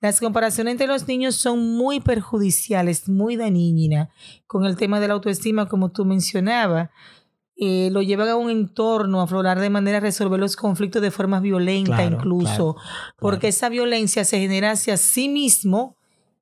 Las 0.00 0.18
comparaciones 0.18 0.72
entre 0.72 0.88
los 0.88 1.06
niños 1.06 1.36
son 1.36 1.76
muy 1.76 2.00
perjudiciales, 2.00 3.08
muy 3.08 3.36
dañinas 3.36 4.08
con 4.46 4.64
el 4.64 4.76
tema 4.76 5.00
de 5.00 5.08
la 5.08 5.14
autoestima, 5.14 5.68
como 5.68 5.90
tú 5.90 6.04
mencionabas. 6.04 6.90
Eh, 7.58 7.88
lo 7.90 8.02
llevan 8.02 8.28
a 8.28 8.36
un 8.36 8.50
entorno 8.50 9.20
a 9.20 9.24
aflorar 9.24 9.60
de 9.60 9.70
manera 9.70 9.96
a 9.96 10.00
resolver 10.00 10.38
los 10.38 10.56
conflictos 10.56 11.00
de 11.00 11.10
forma 11.10 11.40
violenta 11.40 11.96
Claro, 11.96 12.16
incluso, 12.16 12.74
claro, 12.74 13.16
porque 13.18 13.48
esa 13.48 13.70
violencia 13.70 14.26
se 14.26 14.38
genera 14.38 14.72
hacia 14.72 14.98
sí 14.98 15.30
mismo 15.30 15.96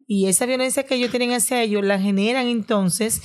y 0.08 0.26
esa 0.26 0.44
violencia 0.44 0.84
que 0.84 0.96
ellos 0.96 1.10
tienen 1.10 1.32
hacia 1.32 1.62
ellos 1.62 1.84
la 1.84 2.00
generan 2.00 2.48
entonces 2.48 3.22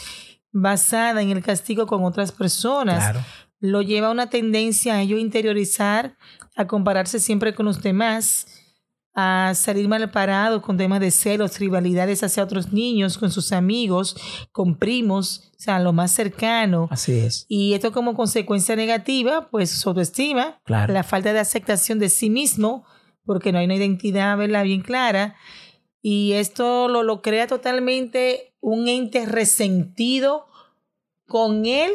basada 0.51 1.21
en 1.21 1.29
el 1.31 1.43
castigo 1.43 1.87
con 1.87 2.03
otras 2.03 2.31
personas. 2.31 3.15
Lo 3.59 3.81
lleva 3.81 4.07
a 4.07 4.11
una 4.11 4.29
tendencia 4.29 4.95
a 4.95 5.01
ello 5.01 5.17
interiorizar, 5.17 6.15
a 6.55 6.67
compararse 6.67 7.19
siempre 7.19 7.53
con 7.53 7.65
los 7.65 7.81
demás, 7.81 8.47
a 9.19 9.53
salir 9.55 9.87
mal 9.87 10.09
parado 10.11 10.61
con 10.61 10.77
temas 10.77 10.99
de 10.99 11.11
celos, 11.11 11.59
rivalidades 11.59 12.23
hacia 12.23 12.43
otros 12.43 12.71
niños, 12.73 13.17
con 13.17 13.31
sus 13.31 13.51
amigos, 13.51 14.15
con 14.51 14.75
primos, 14.75 15.51
o 15.57 15.59
sea, 15.61 15.79
lo 15.79 15.93
más 15.93 16.11
cercano. 16.11 16.87
Así 16.91 17.13
es. 17.19 17.45
Y 17.49 17.73
esto 17.73 17.91
como 17.91 18.13
consecuencia 18.15 18.75
negativa, 18.75 19.49
pues 19.49 19.69
su 19.71 19.89
autoestima, 19.89 20.59
Claro. 20.65 20.93
la 20.93 21.03
falta 21.03 21.33
de 21.33 21.39
aceptación 21.39 21.99
de 21.99 22.09
sí 22.09 22.29
mismo, 22.29 22.85
porque 23.25 23.51
no 23.51 23.59
hay 23.59 23.65
una 23.65 23.75
identidad 23.75 24.37
¿verdad? 24.37 24.63
bien 24.63 24.81
clara. 24.81 25.35
Y 26.01 26.31
esto 26.33 26.87
lo, 26.87 27.03
lo 27.03 27.21
crea 27.21 27.45
totalmente 27.47 28.53
un 28.61 28.87
ente 28.87 29.25
resentido 29.25 30.47
con 31.27 31.65
él 31.65 31.91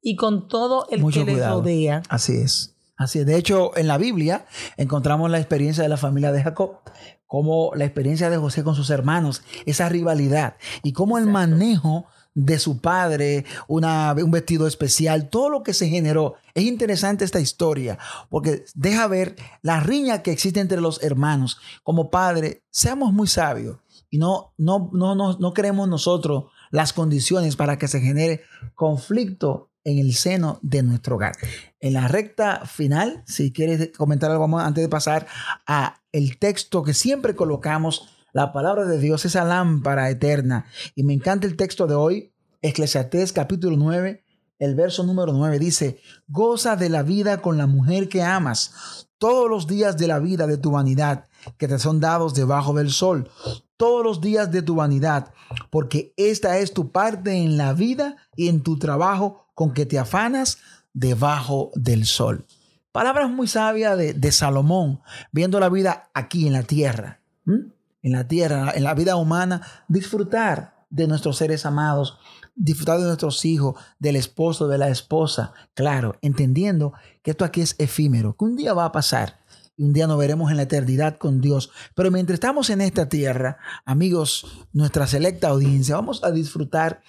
y 0.00 0.16
con 0.16 0.48
todo 0.48 0.86
el 0.90 1.00
Mucho 1.00 1.20
que 1.20 1.26
le 1.26 1.32
cuidado. 1.32 1.60
rodea. 1.60 2.02
Así 2.08 2.36
es. 2.36 2.71
Así 3.02 3.18
es. 3.18 3.26
De 3.26 3.36
hecho, 3.36 3.76
en 3.76 3.88
la 3.88 3.98
Biblia 3.98 4.46
encontramos 4.76 5.30
la 5.30 5.38
experiencia 5.38 5.82
de 5.82 5.88
la 5.88 5.96
familia 5.96 6.32
de 6.32 6.42
Jacob, 6.42 6.80
como 7.26 7.72
la 7.74 7.84
experiencia 7.84 8.30
de 8.30 8.36
José 8.36 8.62
con 8.62 8.74
sus 8.74 8.90
hermanos, 8.90 9.42
esa 9.66 9.88
rivalidad 9.88 10.56
y 10.82 10.92
cómo 10.92 11.18
el 11.18 11.26
manejo 11.26 12.06
de 12.34 12.58
su 12.58 12.80
padre, 12.80 13.44
una, 13.68 14.14
un 14.14 14.30
vestido 14.30 14.66
especial, 14.66 15.28
todo 15.28 15.50
lo 15.50 15.62
que 15.62 15.74
se 15.74 15.88
generó. 15.88 16.34
Es 16.54 16.64
interesante 16.64 17.24
esta 17.24 17.40
historia 17.40 17.98
porque 18.30 18.64
deja 18.74 19.06
ver 19.06 19.36
la 19.62 19.80
riña 19.80 20.22
que 20.22 20.30
existe 20.30 20.60
entre 20.60 20.80
los 20.80 21.02
hermanos. 21.02 21.58
Como 21.82 22.10
padre, 22.10 22.62
seamos 22.70 23.12
muy 23.12 23.26
sabios 23.26 23.78
y 24.10 24.18
no, 24.18 24.52
no, 24.56 24.90
no, 24.92 25.14
no, 25.14 25.36
no 25.38 25.54
creemos 25.54 25.88
nosotros 25.88 26.44
las 26.70 26.92
condiciones 26.92 27.56
para 27.56 27.78
que 27.78 27.88
se 27.88 28.00
genere 28.00 28.42
conflicto 28.74 29.71
en 29.84 29.98
el 29.98 30.14
seno 30.14 30.58
de 30.62 30.82
nuestro 30.82 31.16
hogar. 31.16 31.32
En 31.80 31.94
la 31.94 32.08
recta 32.08 32.64
final, 32.66 33.22
si 33.26 33.52
quieres 33.52 33.90
comentar 33.96 34.30
algo 34.30 34.48
más 34.48 34.66
antes 34.66 34.82
de 34.82 34.88
pasar 34.88 35.26
a 35.66 36.00
el 36.12 36.38
texto 36.38 36.82
que 36.82 36.94
siempre 36.94 37.34
colocamos, 37.34 38.08
la 38.32 38.52
palabra 38.52 38.84
de 38.86 38.98
Dios, 38.98 39.24
esa 39.24 39.44
lámpara 39.44 40.08
eterna. 40.10 40.66
Y 40.94 41.02
me 41.02 41.12
encanta 41.12 41.46
el 41.46 41.56
texto 41.56 41.86
de 41.86 41.94
hoy, 41.94 42.32
Eclesiastés 42.62 43.32
capítulo 43.32 43.76
9, 43.76 44.24
el 44.58 44.74
verso 44.76 45.02
número 45.02 45.32
9 45.32 45.58
dice, 45.58 45.98
goza 46.28 46.76
de 46.76 46.88
la 46.88 47.02
vida 47.02 47.42
con 47.42 47.58
la 47.58 47.66
mujer 47.66 48.08
que 48.08 48.22
amas 48.22 49.08
todos 49.18 49.50
los 49.50 49.66
días 49.66 49.96
de 49.98 50.06
la 50.06 50.20
vida 50.20 50.46
de 50.46 50.56
tu 50.56 50.70
vanidad 50.70 51.26
que 51.58 51.66
te 51.68 51.78
son 51.78 52.00
dados 52.00 52.34
debajo 52.34 52.72
del 52.72 52.90
sol, 52.90 53.28
todos 53.76 54.04
los 54.04 54.20
días 54.20 54.52
de 54.52 54.62
tu 54.62 54.76
vanidad, 54.76 55.32
porque 55.70 56.14
esta 56.16 56.58
es 56.58 56.72
tu 56.72 56.92
parte 56.92 57.32
en 57.34 57.56
la 57.56 57.72
vida 57.72 58.16
y 58.36 58.48
en 58.48 58.62
tu 58.62 58.78
trabajo 58.78 59.41
con 59.54 59.72
que 59.72 59.86
te 59.86 59.98
afanas 59.98 60.58
debajo 60.92 61.70
del 61.74 62.06
sol. 62.06 62.46
Palabras 62.92 63.30
muy 63.30 63.46
sabias 63.46 63.96
de, 63.96 64.32
Salomón, 64.32 65.00
viendo 65.30 65.58
la 65.60 65.70
vida 65.70 66.10
aquí 66.12 66.46
en 66.46 66.52
la 66.52 66.62
tierra, 66.62 67.20
en 67.46 68.12
la 68.12 68.28
tierra, 68.28 68.72
en 68.74 68.84
la 68.84 68.94
vida 68.94 69.16
humana, 69.16 69.62
disfrutar 69.88 70.84
de 70.90 71.06
nuestros 71.06 71.38
seres 71.38 71.64
amados, 71.64 72.18
disfrutar 72.54 72.98
de 72.98 73.06
nuestros 73.06 73.44
hijos, 73.46 73.76
del 73.98 74.16
esposo, 74.16 74.68
de 74.68 74.76
la 74.76 74.88
esposa, 74.88 75.54
claro, 75.72 76.16
entendiendo 76.20 76.92
que 77.22 77.30
esto 77.30 77.46
aquí 77.46 77.62
es 77.62 77.76
efímero, 77.78 78.36
que 78.36 78.44
un 78.44 78.56
día 78.56 78.74
va 78.74 78.84
a 78.84 78.92
pasar 78.92 79.40
y 79.74 79.84
un 79.84 79.94
día 79.94 80.06
nos 80.06 80.18
veremos 80.18 80.50
en 80.50 80.58
la 80.58 80.64
eternidad 80.64 81.16
con 81.16 81.40
Dios. 81.40 81.70
Pero 81.94 82.10
mientras 82.10 82.34
estamos 82.34 82.68
en 82.68 82.82
esta 82.82 83.08
tierra, 83.08 83.56
amigos, 83.86 84.66
nuestra 84.74 85.06
selecta 85.06 85.48
audiencia, 85.48 85.96
vamos 85.96 86.22
a 86.24 86.30
disfrutar 86.30 87.02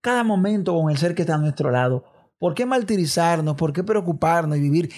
cada 0.00 0.24
momento 0.24 0.74
con 0.74 0.90
el 0.90 0.98
ser 0.98 1.14
que 1.14 1.22
está 1.22 1.34
a 1.34 1.38
nuestro 1.38 1.70
lado. 1.70 2.04
¿Por 2.38 2.54
qué 2.54 2.66
martirizarnos? 2.66 3.56
¿Por 3.56 3.72
qué 3.72 3.84
preocuparnos 3.84 4.56
y 4.56 4.60
vivir 4.60 4.90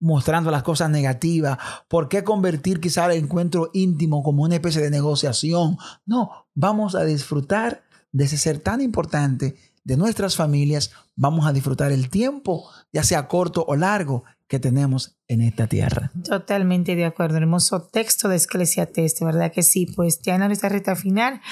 mostrando 0.00 0.50
las 0.50 0.62
cosas 0.62 0.90
negativas? 0.90 1.58
¿Por 1.88 2.08
qué 2.08 2.24
convertir 2.24 2.80
quizá 2.80 3.06
el 3.06 3.22
encuentro 3.22 3.70
íntimo 3.72 4.22
como 4.22 4.42
una 4.42 4.56
especie 4.56 4.82
de 4.82 4.90
negociación? 4.90 5.76
No, 6.06 6.46
vamos 6.54 6.94
a 6.94 7.04
disfrutar 7.04 7.84
de 8.12 8.24
ese 8.24 8.38
ser 8.38 8.58
tan 8.58 8.80
importante 8.80 9.56
de 9.84 9.96
nuestras 9.96 10.36
familias. 10.36 10.90
Vamos 11.14 11.46
a 11.46 11.52
disfrutar 11.52 11.92
el 11.92 12.10
tiempo, 12.10 12.68
ya 12.92 13.02
sea 13.02 13.28
corto 13.28 13.64
o 13.66 13.76
largo, 13.76 14.24
que 14.48 14.58
tenemos 14.58 15.18
en 15.28 15.42
esta 15.42 15.66
tierra. 15.66 16.10
Totalmente 16.24 16.96
de 16.96 17.04
acuerdo. 17.04 17.36
Hermoso 17.36 17.82
texto 17.82 18.28
de 18.28 18.36
Esclesiastés, 18.36 19.16
de 19.20 19.26
verdad 19.26 19.52
que 19.52 19.62
sí. 19.62 19.86
Pues 19.86 20.20
ya 20.22 20.36
en 20.36 20.40
nuestra 20.40 20.70
recta 20.70 20.96
final, 20.96 21.42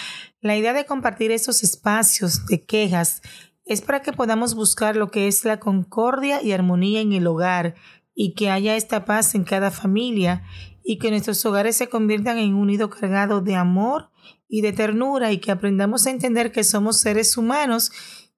la 0.46 0.56
idea 0.56 0.72
de 0.72 0.86
compartir 0.86 1.30
esos 1.30 1.62
espacios 1.62 2.46
de 2.46 2.64
quejas 2.64 3.22
es 3.64 3.80
para 3.80 4.00
que 4.00 4.12
podamos 4.12 4.54
buscar 4.54 4.96
lo 4.96 5.10
que 5.10 5.26
es 5.28 5.44
la 5.44 5.58
concordia 5.58 6.42
y 6.42 6.52
armonía 6.52 7.00
en 7.00 7.12
el 7.12 7.26
hogar 7.26 7.74
y 8.14 8.34
que 8.34 8.50
haya 8.50 8.76
esta 8.76 9.04
paz 9.04 9.34
en 9.34 9.44
cada 9.44 9.70
familia 9.70 10.44
y 10.84 10.98
que 10.98 11.10
nuestros 11.10 11.44
hogares 11.44 11.76
se 11.76 11.88
conviertan 11.88 12.38
en 12.38 12.54
un 12.54 12.68
nido 12.68 12.88
cargado 12.90 13.40
de 13.40 13.56
amor 13.56 14.10
y 14.48 14.60
de 14.60 14.72
ternura 14.72 15.32
y 15.32 15.38
que 15.38 15.50
aprendamos 15.50 16.06
a 16.06 16.10
entender 16.10 16.52
que 16.52 16.62
somos 16.62 16.98
seres 16.98 17.36
humanos 17.36 17.90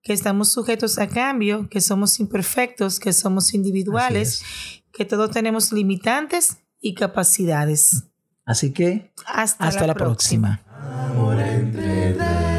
que 0.02 0.12
estamos 0.12 0.50
sujetos 0.50 0.98
a 0.98 1.08
cambio, 1.08 1.68
que 1.68 1.80
somos 1.80 2.18
imperfectos, 2.20 2.98
que 2.98 3.12
somos 3.12 3.52
individuales, 3.52 4.42
que 4.92 5.04
todos 5.04 5.30
tenemos 5.30 5.72
limitantes 5.72 6.58
y 6.80 6.94
capacidades. 6.94 8.04
Así 8.46 8.72
que 8.72 9.12
Hasta, 9.26 9.66
hasta, 9.66 9.86
la, 9.86 9.94
próxima. 9.94 10.62
Amor 10.98 11.38
entre 11.38 12.57